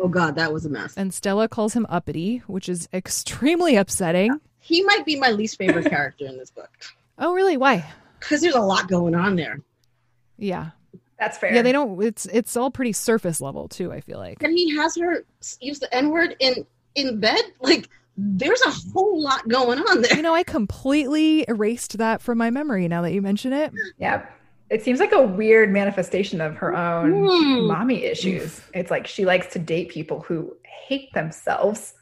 [0.00, 0.94] Oh God, that was a mess.
[0.96, 4.40] And Stella calls him uppity, which is extremely upsetting.
[4.60, 6.70] He might be my least favorite character in this book
[7.18, 7.56] Oh, really?
[7.56, 7.84] Why?
[8.20, 9.60] because there's a lot going on there.
[10.38, 10.70] Yeah.
[11.18, 11.54] That's fair.
[11.54, 14.42] Yeah, they don't it's it's all pretty surface level too, I feel like.
[14.42, 15.24] And he has her
[15.60, 17.40] use the N word in in bed.
[17.60, 17.88] Like,
[18.18, 20.14] there's a whole lot going on there.
[20.16, 23.72] You know, I completely erased that from my memory now that you mention it.
[23.98, 24.30] Yep.
[24.70, 27.66] It seems like a weird manifestation of her own Hmm.
[27.66, 28.60] mommy issues.
[28.74, 30.56] It's like she likes to date people who
[30.88, 31.94] hate themselves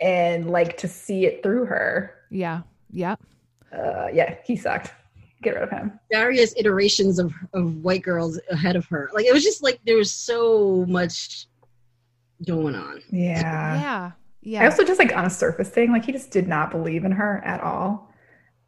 [0.00, 2.14] and like to see it through her.
[2.30, 2.62] Yeah.
[2.90, 3.16] Yeah.
[3.72, 4.92] Uh, yeah, he sucked.
[5.42, 5.98] Get rid of him.
[6.12, 9.10] Various iterations of of white girls ahead of her.
[9.14, 11.46] Like, it was just like there was so much
[12.46, 13.00] going on.
[13.10, 13.80] Yeah.
[13.80, 14.10] Yeah.
[14.42, 14.62] Yeah.
[14.62, 17.12] I also just like on a surface thing, like he just did not believe in
[17.12, 18.10] her at all.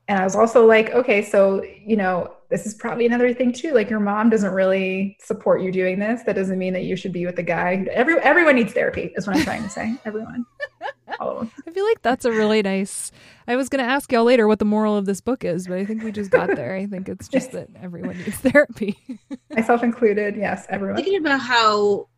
[0.09, 3.73] And I was also like, okay, so you know, this is probably another thing too.
[3.73, 6.23] Like your mom doesn't really support you doing this.
[6.23, 7.77] That doesn't mean that you should be with the guy.
[7.77, 9.95] Who, every everyone needs therapy, is what I'm trying to say.
[10.05, 10.47] Everyone,
[11.21, 11.53] all of them.
[11.67, 13.11] I feel like that's a really nice.
[13.49, 15.79] I was going to ask y'all later what the moral of this book is, but
[15.79, 16.77] I think we just got there.
[16.77, 18.99] I think it's just that everyone needs therapy.
[19.51, 20.37] myself included.
[20.37, 20.97] Yes, everyone.
[20.97, 22.09] Thinking about how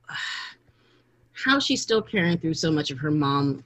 [1.32, 3.64] how she's still carrying through so much of her mom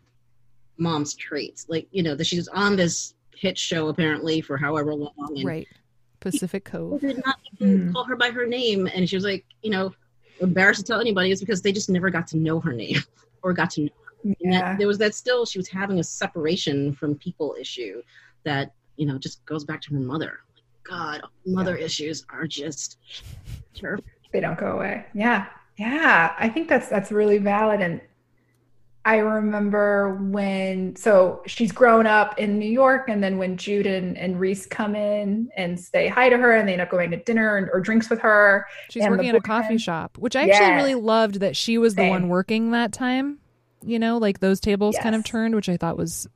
[0.78, 1.66] mom's traits.
[1.68, 5.12] Like, you know, that she's on this hit show apparently for however long.
[5.36, 5.68] And right.
[6.20, 7.00] Pacific Cove.
[7.00, 7.92] did not even hmm.
[7.92, 8.88] call her by her name.
[8.94, 9.92] And she was like, you know,
[10.40, 13.02] embarrassed to tell anybody is because they just never got to know her name
[13.42, 14.34] or got to know her.
[14.42, 18.02] And that- there was that still she was having a separation from people issue
[18.44, 20.38] that you know just goes back to her mother.
[20.84, 22.98] God, mother issues are just
[23.74, 24.04] terrible.
[24.32, 25.06] they don't go away.
[25.14, 25.46] Yeah.
[25.76, 26.34] Yeah.
[26.38, 27.80] I think that's that's really valid.
[27.80, 28.00] And
[29.04, 34.16] I remember when so she's grown up in New York and then when Jude and,
[34.16, 37.16] and Reese come in and say hi to her and they end up going to
[37.16, 38.66] dinner and, or drinks with her.
[38.90, 40.76] She's working at a coffee shop, which I actually Yeah.
[40.76, 43.38] really loved that she was the one working that time.
[43.84, 46.28] You know, like those tables kind of turned, which I thought was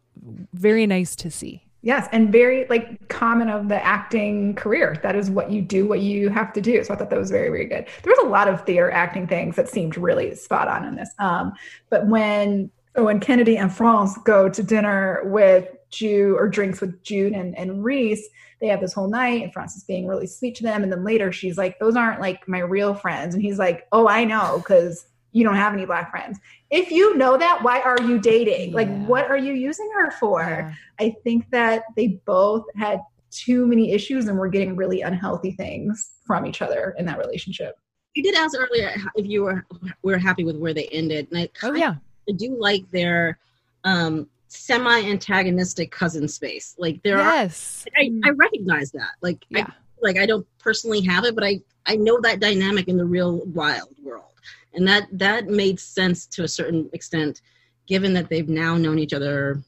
[0.52, 1.62] very nice to see.
[1.86, 4.98] Yes, and very like common of the acting career.
[5.04, 6.82] That is what you do, what you have to do.
[6.82, 7.86] So I thought that was very, very good.
[8.02, 11.10] There was a lot of theater acting things that seemed really spot on in this.
[11.20, 11.52] Um,
[11.88, 17.34] but when when Kennedy and Frantz go to dinner with Jude or drinks with Jude
[17.34, 18.28] and, and Reese,
[18.60, 20.82] they have this whole night and Frantz is being really sweet to them.
[20.82, 23.32] And then later she's like, those aren't like my real friends.
[23.32, 26.40] And he's like, oh, I know, because you don't have any black friends.
[26.70, 28.72] If you know that, why are you dating?
[28.72, 29.06] Like, Yeah.
[29.06, 30.40] what are you using her for?
[30.42, 30.72] Yeah.
[30.98, 33.00] I think that they both had
[33.30, 37.76] too many issues and were getting really unhealthy things from each other in that relationship.
[38.14, 39.66] You did ask earlier if you were
[40.02, 41.96] were happy with where they ended, and I Oh yeah.
[42.28, 43.38] I do like their
[43.84, 46.74] um, semi-antagonistic cousin space.
[46.78, 47.84] Like there are, Yes.
[47.96, 49.10] I, I recognize that.
[49.20, 49.66] Like Yeah.
[49.68, 53.04] I, like I don't personally have it, but I I know that dynamic in the
[53.04, 54.25] real wild world,
[54.76, 57.42] and that that made sense to a certain extent,
[57.86, 59.62] given that they've now known each other.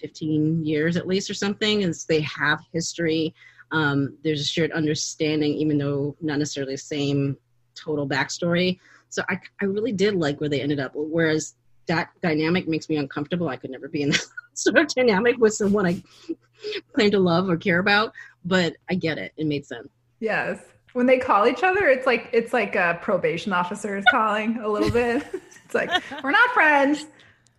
[0.00, 3.34] 15 years at least or something is they have history.
[3.70, 7.36] Um, there's a shared understanding even though not necessarily the same
[7.74, 8.78] total backstory.
[9.08, 10.92] So I, I really did like where they ended up.
[10.94, 11.54] Whereas
[11.86, 13.48] that dynamic makes me uncomfortable.
[13.48, 16.02] I could never be in that sort of dynamic with someone i
[16.94, 18.12] claim to love or care about.
[18.44, 19.32] But i get it.
[19.36, 19.88] It made sense.
[20.20, 20.60] Yes.
[20.92, 24.68] When they call each other, it's like it's like a probation officer is calling a
[24.68, 25.24] little bit.
[25.64, 25.90] it's like
[26.22, 27.06] we're not friends,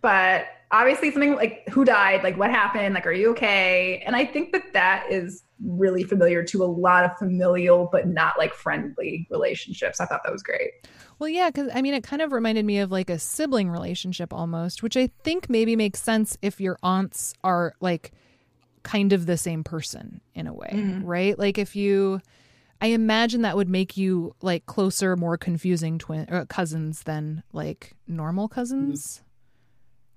[0.00, 4.02] but obviously something like who died, like what happened, like are you okay?
[4.06, 8.34] And I think that that is really familiar to a lot of familial but not
[8.38, 10.00] like friendly relationships.
[10.00, 10.72] I thought that was great.
[11.18, 14.32] Well, yeah, because I mean, it kind of reminded me of like a sibling relationship
[14.32, 18.12] almost, which I think maybe makes sense if your aunts are like
[18.82, 21.04] kind of the same person in a way, mm-hmm.
[21.04, 21.38] right?
[21.38, 22.20] Like if you,
[22.82, 27.92] I imagine that would make you like closer, more confusing twin uh, cousins than like
[28.08, 29.22] normal cousins.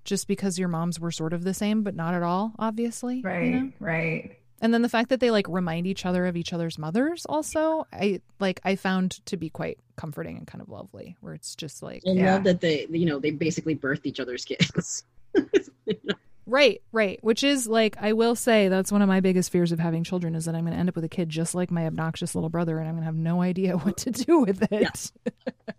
[0.04, 3.16] Just because your moms were sort of the same, but not at all, obviously.
[3.16, 3.52] you Right.
[3.54, 3.70] know?
[3.80, 4.36] Right.
[4.60, 7.86] And then the fact that they like remind each other of each other's mothers also,
[7.92, 11.16] I like I found to be quite comforting and kind of lovely.
[11.20, 12.34] Where it's just like i Yeah.
[12.34, 15.04] love that they you know they basically birthed each other's kids
[16.46, 17.18] Right, right.
[17.22, 20.34] Which is like I will say that's one of my biggest fears of having children
[20.34, 22.50] is that I'm going to end up with a kid just like my obnoxious little
[22.50, 25.12] brother and I'm going to have no idea what to do with it.
[25.26, 25.32] Yeah.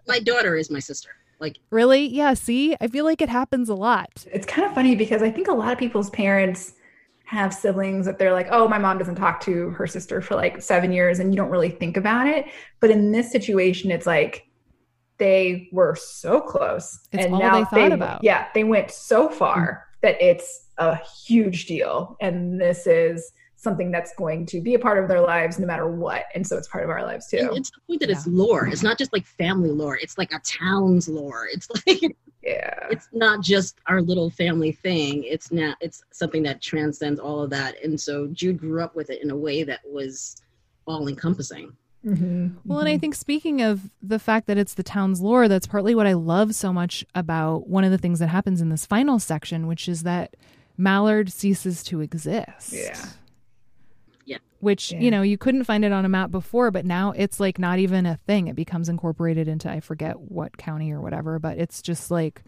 [0.07, 1.09] my daughter is my sister
[1.39, 2.07] like Really?
[2.07, 2.75] Yeah, see?
[2.81, 4.25] I feel like it happens a lot.
[4.31, 6.73] It's kind of funny because I think a lot of people's parents
[7.25, 10.61] have siblings that they're like, oh, my mom doesn't talk to her sister for like
[10.61, 12.45] seven years, and you don't really think about it.
[12.79, 14.47] But in this situation, it's like
[15.17, 18.23] they were so close, It's and all now they thought about.
[18.23, 20.95] Yeah, they went so far that it's a
[21.25, 25.59] huge deal, and this is something that's going to be a part of their lives
[25.59, 27.39] no matter what, and so it's part of our lives too.
[27.39, 28.67] and it's the point that it's lore.
[28.67, 29.97] It's not just like family lore.
[29.97, 31.47] It's like a town's lore.
[31.51, 35.25] It's like yeah, it's not just our little family thing.
[35.25, 37.83] It's not it's something that transcends all of that.
[37.83, 40.37] And so jude grew up with it in a way that was
[40.85, 41.75] all encompassing
[42.07, 42.55] Mhm.
[42.65, 45.93] Well, and I think speaking of the fact that it's the town's lore, that's partly
[45.93, 49.19] what I love so much about one of the things that happens in this final
[49.19, 50.35] section, which is that
[50.77, 52.71] Mallard ceases to exist.
[52.71, 53.05] Yeah.
[54.25, 54.37] Yeah.
[54.59, 54.99] Which, Yeah.
[54.99, 57.79] you know, you couldn't find it on a map before, but now it's like not
[57.79, 58.47] even a thing.
[58.47, 62.43] It becomes incorporated into, I forget what county or whatever, but it's just like,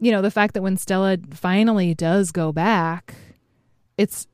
[0.00, 3.14] you know, the fact that when Stella finally does go back,
[3.98, 4.28] it's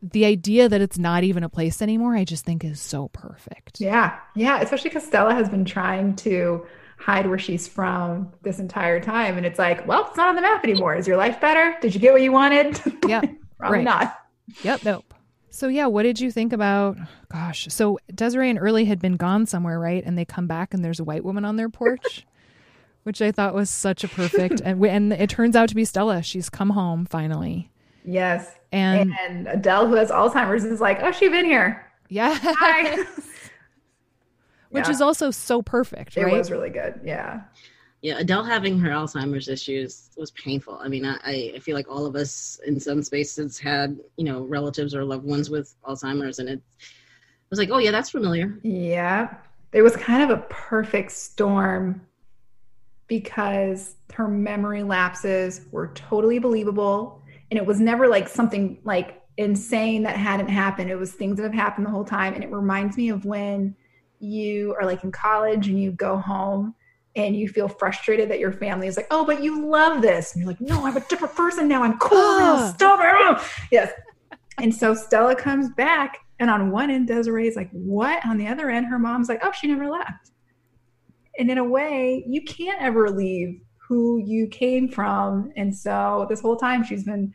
[0.00, 3.80] the idea that it's not even a place anymore, I just think is so perfect.
[3.80, 6.64] Yeah, yeah, especially because Stella has been trying to
[6.98, 10.40] hide where she's from this entire time, and it's like, well, it's not on the
[10.40, 10.94] map anymore.
[10.94, 11.76] Is your life better?
[11.80, 12.80] Did you get what you wanted?
[13.08, 13.22] Yeah.
[13.58, 13.84] Probably right.
[13.84, 14.18] not.
[14.62, 14.84] Yep.
[14.84, 15.14] Nope.
[15.50, 16.96] So yeah, what did you think about?
[17.32, 20.04] Gosh, so Desiree and Early had been gone somewhere, right?
[20.04, 22.24] And they come back, and there's a white woman on their porch,
[23.02, 24.60] which I thought was such a perfect.
[24.64, 26.22] and and it turns out to be Stella.
[26.22, 27.72] She's come home finally,
[28.04, 28.54] Yes.
[28.72, 31.86] and And Adele, who has Alzheimer's, is like, oh, she's been here.
[32.08, 32.96] yeah, Hi.
[34.70, 34.90] which Yeah.
[34.90, 37.00] is also so perfect, It was really good.
[37.04, 37.42] Yeah.
[38.02, 42.06] yeah adele having her alzheimer's issues was painful i mean I, I feel like all
[42.06, 46.48] of us in some spaces had you know relatives or loved ones with alzheimer's and
[46.48, 46.60] it
[47.50, 49.34] was like oh yeah that's familiar Yeah.
[49.72, 52.00] there was kind of a perfect storm
[53.08, 60.02] because her memory lapses were totally believable and it was never like something like insane
[60.02, 62.96] that hadn't happened it was things that have happened the whole time and it reminds
[62.96, 63.74] me of when
[64.20, 66.74] you are like in college and you go home
[67.16, 70.32] and you feel frustrated that your family is like, oh, but you love this.
[70.32, 71.82] And you're like, no, I'm a different person now.
[71.82, 72.54] I'm cool now.
[72.54, 72.72] Ah.
[72.74, 73.42] Stop it.
[73.70, 73.92] Yes.
[74.60, 78.24] And so Stella comes back, and on one end, Desiree's like, what?
[78.26, 80.32] On the other end, her mom's like, oh, she never left.
[81.38, 85.50] And in a way, you can't ever leave who you came from.
[85.56, 87.34] And so this whole time, she's been,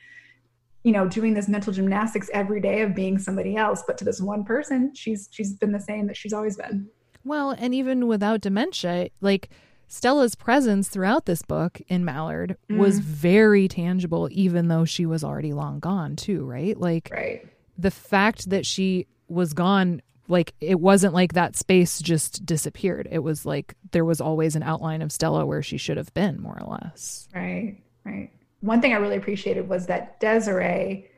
[0.83, 3.83] you know, doing this mental gymnastics every day of being somebody else.
[3.85, 6.87] But to this one person, she's she's been the same that she's always been.
[7.25, 9.49] Well, and even without dementia, like
[9.87, 12.77] Stella's presence throughout this book in Mallard mm.
[12.77, 16.77] was very tangible, even though she was already long gone, too, right?
[16.79, 17.47] Like, right.
[17.77, 23.07] the fact that she was gone, like, it wasn't like that space just disappeared.
[23.11, 26.41] It was like there was always an outline of Stella where she should have been,
[26.41, 27.27] more or less.
[27.33, 28.31] Right, right.
[28.61, 31.09] One thing I really appreciated was that Desiree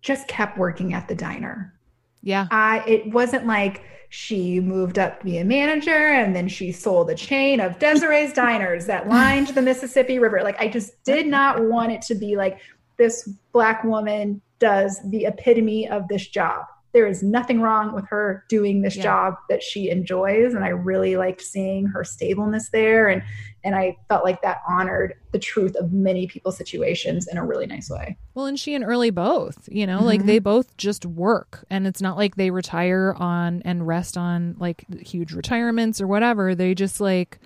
[0.00, 1.74] just kept working at the diner.
[2.22, 2.46] Yeah.
[2.50, 3.82] I, it wasn't like,
[4.14, 8.32] she moved up to be a manager and then she sold a chain of Desiree's
[8.34, 10.42] diners that lined the Mississippi River.
[10.42, 12.60] Like, I just did not want it to be like
[12.98, 18.44] this black woman does the epitome of this job there is nothing wrong with her
[18.48, 19.02] doing this yeah.
[19.02, 20.54] job that she enjoys.
[20.54, 23.08] And i really liked seeing her stableness there.
[23.08, 23.22] And
[23.64, 27.66] and i felt like that honored the truth of many people's situations in a really
[27.66, 28.16] nice way.
[28.34, 30.06] Well and she and early both you know mm-hmm.
[30.06, 31.64] like they both just work.
[31.70, 36.54] And it's not like they retire on and rest on like huge retirements or whatever.
[36.54, 37.38] They just like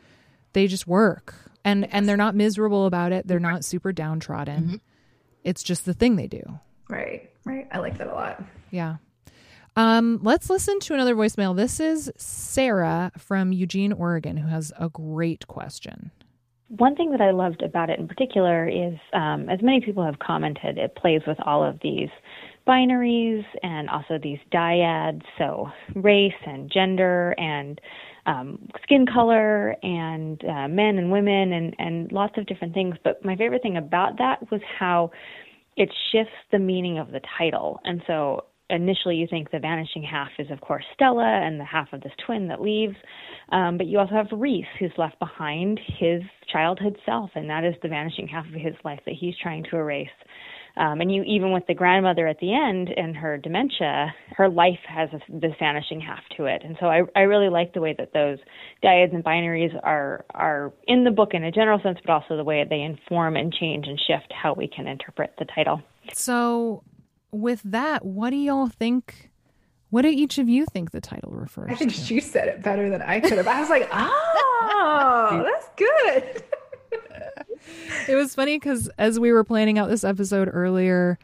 [0.53, 1.35] they just work.
[1.65, 3.27] And and they're not miserable about it.
[3.27, 4.63] They're not super downtrodden.
[4.65, 4.77] Mm-hmm.
[5.45, 6.43] it's just the thing they do.
[6.89, 7.69] Right right.
[7.71, 8.43] I like that a lot.
[8.73, 8.97] Yeah
[9.77, 11.55] um, let's listen to another voicemail.
[11.55, 16.11] This is Sarah from Eugene, Oregon, who has a great question.
[16.69, 20.19] One thing that I loved about it in particular is, um, as many people have
[20.19, 22.09] commented, it plays with all of these
[22.67, 27.81] binaries and also these dyads, so race and gender and
[28.27, 32.97] um, skin color and uh, men and women and, and lots of different things.
[33.05, 35.13] But my favorite thing about that was how
[35.77, 37.79] it shifts the meaning of the title.
[37.85, 41.93] And so initially you think the vanishing half is, of course, Stella and the half
[41.93, 42.97] of this twin that leaves.
[43.51, 47.75] Um, but you also have Reese, who's left behind his childhood self, and that is
[47.83, 50.09] the vanishing half of his life that he's trying to erase.
[50.79, 54.79] Um, and you, even with the grandmother at the end and her dementia, her life
[54.87, 56.63] has a, this vanishing half to it.
[56.65, 58.39] And so I, I really like the way that those
[58.85, 62.45] dyads and binaries are are in the book in a general sense, but also the
[62.45, 65.81] way that they inform and change and shift how we can interpret the title.
[66.13, 66.83] So
[67.33, 69.31] with that, what do y'all think?
[69.91, 71.73] What do each of you think the title refers to?
[71.73, 72.01] I think to?
[72.01, 73.47] she said it better than I could have.
[73.47, 76.43] I was like, oh, that's good.
[78.09, 81.19] it was funny because as we were planning out this episode earlier,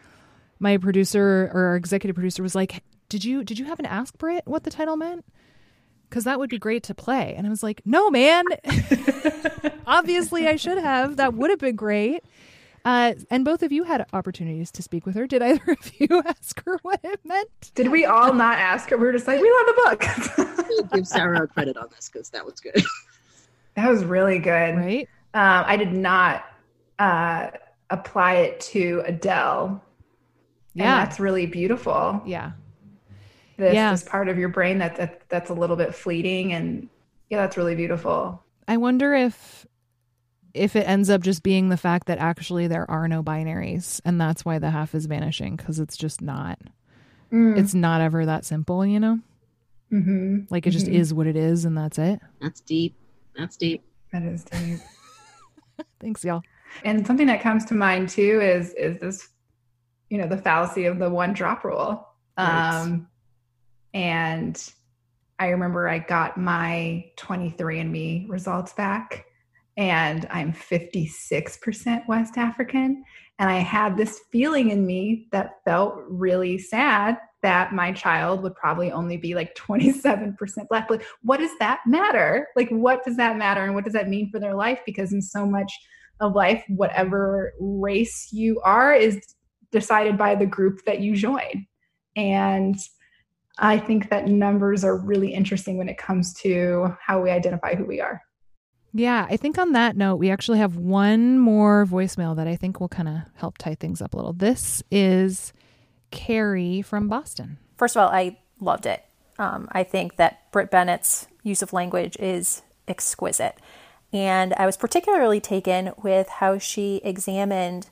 [0.59, 4.16] my producer or our executive producer was like, "Did you did you have an ask
[4.16, 5.24] Brit what the title meant?"
[6.09, 7.34] Because that would be great to play.
[7.36, 8.44] And I was like, "No, man.
[9.86, 11.16] Obviously, I should have.
[11.16, 12.22] That would have been great."
[12.84, 15.26] Uh, and both of you had opportunities to speak with her.
[15.26, 17.72] Did either of you ask her what it meant?
[17.74, 18.96] Did we all not ask her?
[18.96, 20.88] We were just like, we love the book.
[20.92, 22.82] give Sarah credit on this because that was good.
[23.74, 24.76] That was really good.
[24.76, 25.08] Right?
[25.32, 26.44] Um, I did not
[26.98, 27.48] uh,
[27.88, 29.82] apply it to Adele.
[30.74, 30.82] Yeah.
[30.82, 32.20] And that's really beautiful.
[32.26, 32.52] Yeah.
[33.56, 33.92] This, yeah.
[33.92, 36.90] this part of your brain that, that that's a little bit fleeting and
[37.30, 38.42] yeah, that's really beautiful.
[38.68, 39.66] I wonder if
[40.55, 44.20] if it ends up just being the fact that actually there are no binaries and
[44.20, 46.59] that's why the half is vanishing because it's just not
[47.32, 47.59] mm.
[47.59, 49.18] it's not ever that simple you know
[49.92, 50.40] mm-hmm.
[50.50, 50.96] like it just mm-hmm.
[50.96, 52.94] is what it is and that's it that's deep
[53.36, 53.82] that's deep
[54.12, 54.78] that is deep
[56.00, 56.42] thanks y'all
[56.84, 59.28] and something that comes to mind too is is this
[60.11, 62.07] you know the fallacy of the one drop rule
[62.38, 62.80] right.
[62.80, 63.07] um
[63.94, 64.72] and
[65.38, 69.26] i remember i got my 23andme results back
[69.82, 73.02] and I'm 56% West African.
[73.40, 78.54] And I had this feeling in me that felt really sad that my child would
[78.54, 80.36] probably only be like 27%
[80.68, 80.88] Black.
[80.88, 82.46] Like, what does that matter?
[82.54, 83.64] Like, what does that matter?
[83.64, 84.78] And what does that mean for their life?
[84.86, 85.72] Because in so much
[86.20, 89.20] of life, whatever race you are is
[89.72, 91.66] decided by the group that you join.
[92.14, 92.76] And
[93.59, 97.84] I think that numbers are really interesting when it comes to how we identify who
[97.84, 98.22] we are.
[98.94, 102.78] Yeah, I think on that note, we actually have one more voicemail that I think
[102.78, 104.35] will kind of help tie things up a little.
[104.35, 105.52] This is
[106.10, 107.59] Carrie from Boston.
[107.77, 109.02] First of all, I loved it.
[109.39, 113.56] Um, I think that Brit Bennett's use of language is exquisite.
[114.12, 117.89] And I was particularly taken with how she examined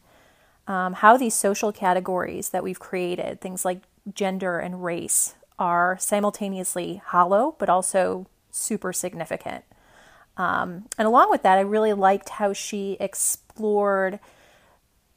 [0.66, 3.82] um, how these social categories that we've created, things like
[4.14, 9.64] gender and race, are simultaneously hollow but also super significant.
[10.36, 14.20] Um, and along with that, I really liked how she explored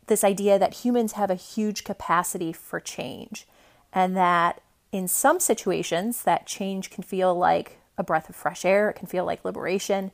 [0.07, 3.47] this idea that humans have a huge capacity for change
[3.93, 4.61] and that
[4.91, 9.07] in some situations that change can feel like a breath of fresh air it can
[9.07, 10.11] feel like liberation.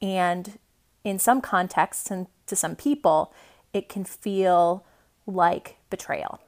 [0.00, 0.58] And
[1.02, 3.32] in some contexts and to some people
[3.72, 4.84] it can feel
[5.26, 6.38] like betrayal.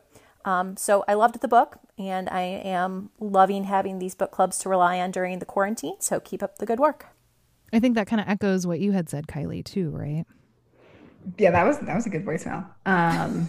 [0.45, 4.69] Um, so i loved the book and i am loving having these book clubs to
[4.69, 5.97] rely on during the quarantine.
[5.99, 7.07] So keep up the good work
[7.73, 10.25] I think that kind of echoes what you had said, Kiley, too, right?
[11.39, 12.65] Yeah, that was that was a good voicemail.
[12.87, 13.49] Um,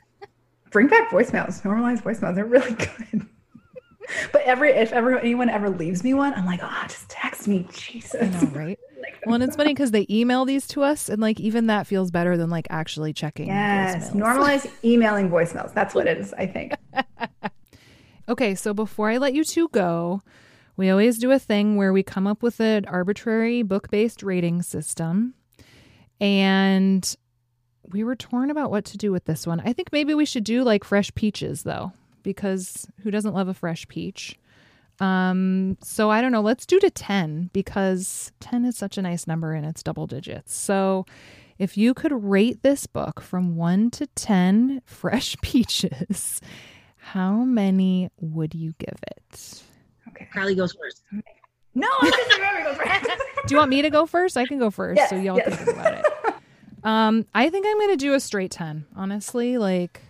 [0.70, 2.36] bring back voicemails, normalize voicemails.
[2.36, 2.72] They're really
[3.10, 3.26] good.
[4.32, 7.66] but every if ever anyone ever leaves me one, I'm like, oh, just text me,
[7.72, 8.22] Jesus.
[8.22, 8.78] I know, right?
[9.26, 12.12] well, and it's funny because they email these to us, and like even that feels
[12.12, 13.48] better than like actually checking.
[13.48, 14.22] Yes, voicemails.
[14.22, 15.74] normalize emailing voicemails.
[15.74, 16.32] That's what it is.
[16.34, 16.74] I think.
[18.30, 20.22] Okay, so before I let you two go,
[20.80, 24.62] we always do a thing where we come up with an arbitrary book based rating
[24.62, 25.34] system.
[26.22, 27.14] And
[27.92, 29.60] we were torn about what to do with this one.
[29.60, 31.92] I think maybe we should do like fresh peaches, though,
[32.22, 34.38] because who doesn't love a fresh peach?
[35.00, 36.40] Um, so I don't know.
[36.40, 40.54] Let's do to 10 because 10 is such a nice number and it's double digits.
[40.54, 41.04] So
[41.58, 46.40] if you could rate this book from 1 to 10 fresh peaches,
[46.96, 49.62] how many would you give it?
[50.20, 50.28] Okay.
[50.32, 51.02] Carly goes first.
[51.74, 53.10] No, I'm just goes first.
[53.46, 54.36] Do you want me to go first?
[54.36, 55.56] I can go first, Yes, so y'all yes.
[55.56, 56.34] can think about it.
[56.82, 58.86] Um, I think I'm gonna do a straight ten.
[58.96, 60.00] Honestly, like,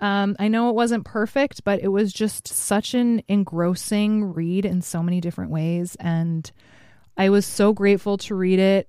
[0.00, 4.82] um, I know it wasn't perfect, but it was just such an engrossing read in
[4.82, 6.50] so many different ways, and
[7.16, 8.88] I was so grateful to read it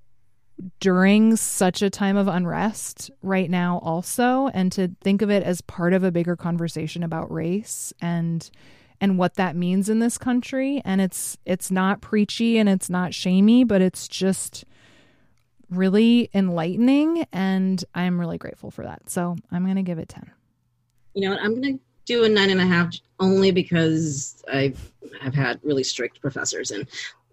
[0.79, 5.59] during such a time of unrest right now also and to think of it as
[5.61, 8.49] part of a bigger conversation about race and
[9.01, 13.13] and what that means in this country and it's it's not preachy and it's not
[13.13, 14.65] shamey but it's just
[15.69, 20.31] really enlightening and i'm really grateful for that so i'm going to give it 10
[21.13, 21.41] You know what?
[21.41, 24.91] I'm going to do a nine and a half only because I have
[25.23, 26.87] I've had really strict professors and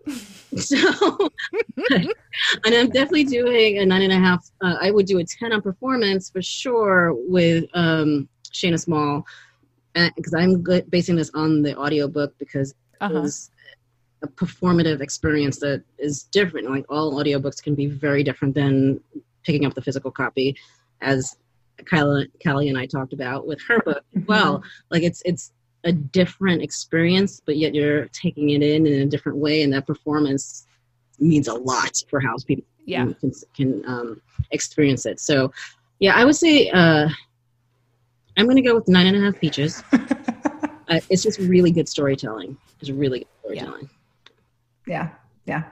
[0.56, 0.78] so
[1.90, 4.50] and I'm definitely doing a nine and a half.
[4.62, 9.26] Uh, I would do a 10 on performance for sure with um, Shayna Small
[9.94, 13.18] because I'm good, basing this on the audiobook because Uh-huh.
[13.18, 13.50] it was
[14.22, 16.70] a performative experience that is different.
[16.70, 19.00] Like all audiobooks can be very different than
[19.44, 20.56] picking up the physical copy
[21.00, 21.36] as
[21.84, 24.62] Kyla, Callie and I talked about with her book as well.
[24.90, 25.52] Like it's it's
[25.84, 29.84] a different experience, but yet you're taking it in in a different way, and that
[29.86, 30.66] performance
[31.18, 33.06] means a lot for how people Yeah.
[33.20, 35.18] can, can um, experience it.
[35.18, 35.52] So,
[35.98, 37.08] yeah, I would say uh,
[38.36, 39.82] I'm going to go with nine and a half peaches.
[39.92, 42.56] uh, it's just really good storytelling.
[42.80, 43.90] It's really good storytelling.
[44.86, 45.10] Yeah,
[45.46, 45.64] yeah.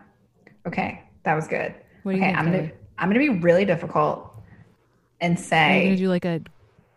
[0.66, 1.74] Okay, that was good.
[2.03, 4.32] What do you okay, I'm gonna I'm gonna be really difficult
[5.20, 5.57] and say.
[5.57, 6.41] are you say going to do like a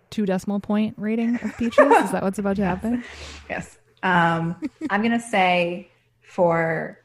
[0.09, 3.03] two decimal point rating of peaches is that what's about to happen
[3.49, 3.79] yes.
[4.03, 4.57] Um,
[4.89, 5.89] I'm gonna say
[6.21, 6.99] for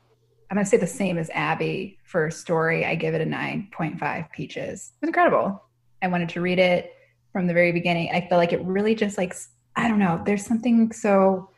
[0.51, 2.85] I'm gonna say the same as Abby for story.
[2.85, 4.93] I give it a nine point five peaches.
[5.01, 5.63] It's incredible.
[6.03, 6.93] I wanted to read it
[7.33, 8.11] from the very beginning.
[8.13, 9.35] I feel like it really just like
[9.77, 10.21] I don't know.
[10.25, 11.51] There's something so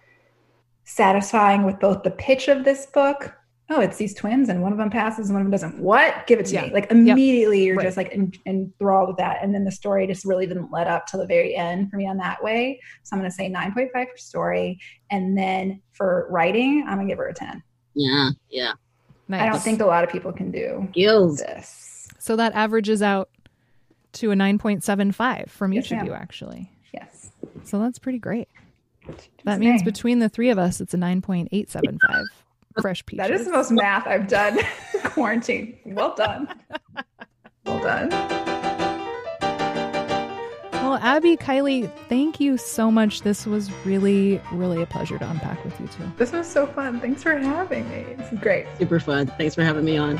[0.85, 3.35] satisfying with both the pitch of this book.
[3.73, 5.81] Oh, it's these twins, and one of them passes, and one of them doesn't.
[5.81, 6.27] What?
[6.27, 6.63] Give it to Yeah.
[6.67, 6.71] me!
[6.73, 7.85] Like immediately, you're Right.
[7.85, 11.07] just like en- enthralled with that, and then the story just really didn't let up
[11.07, 12.81] till the very end for me on that way.
[13.05, 14.81] So I'm going to say 9.5 for story,
[15.13, 17.63] and then for writing, I'm going to give her a 10.
[17.95, 18.73] Yeah, yeah.
[19.29, 21.39] nice I don't think a lot of people can do Skills.
[21.39, 22.09] this.
[22.19, 23.31] so that averages out
[24.15, 27.31] to a 9.75 from Yes, each of you actually Yes.
[27.65, 28.49] so that's pretty great
[29.07, 29.85] that Just means saying.
[29.85, 32.25] between the three of us it's a 9.875
[32.81, 34.59] fresh peaches That is the most math I've done
[34.95, 35.77] in quarantine.
[35.85, 36.49] Well done.
[37.67, 38.11] Well done.
[40.73, 43.23] Well, Abby, Kiley, thank you so much.
[43.23, 46.03] This was really, really a pleasure to unpack with you two.
[46.17, 47.01] This was so fun.
[47.01, 48.07] Thanks for having me.
[48.17, 48.67] This is great.
[48.79, 49.27] Super fun.
[49.39, 50.17] Thanks for having me on.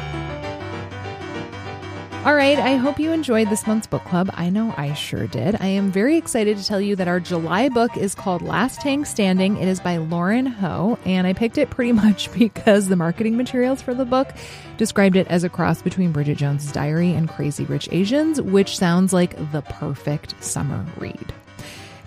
[2.23, 4.29] All right, I hope you enjoyed this month's book club.
[4.35, 5.57] I know I sure did.
[5.59, 9.07] I am very excited to tell you that our July book is called Last Tang
[9.07, 9.57] Standing.
[9.57, 13.81] It is by Lauren Ho, and I picked it pretty much because the marketing materials
[13.81, 14.29] for the book
[14.77, 19.15] described it as a cross between Bridget Jones's Diary and Crazy Rich Asians, which sounds
[19.15, 21.33] like the perfect summer read.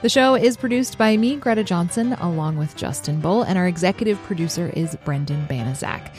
[0.03, 4.21] The show is produced by me, Greta Johnson, along with Justin Bull, and our executive
[4.23, 6.11] producer is Brendan Banaszak.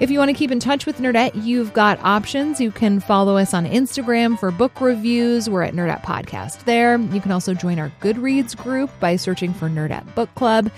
[0.00, 2.58] If you want to keep in touch with Nerdette, you've got options.
[2.58, 5.50] You can follow us on Instagram for book reviews.
[5.50, 6.98] We're at Nerdette Podcast there.
[6.98, 10.70] You can also join our Goodreads group by searching for Nerdette Book Club.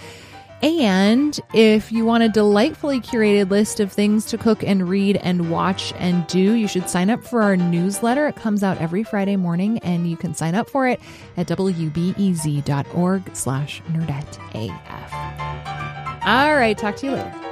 [0.60, 5.50] And if you want a delightfully curated list of things to cook and read and
[5.50, 8.26] watch and do, you should sign up for our newsletter.
[8.26, 11.00] It comes out every Friday morning, and you can sign up for it
[11.36, 14.70] at wbez.org slash nerdetteaf.
[16.24, 17.51] All right, talk to you later.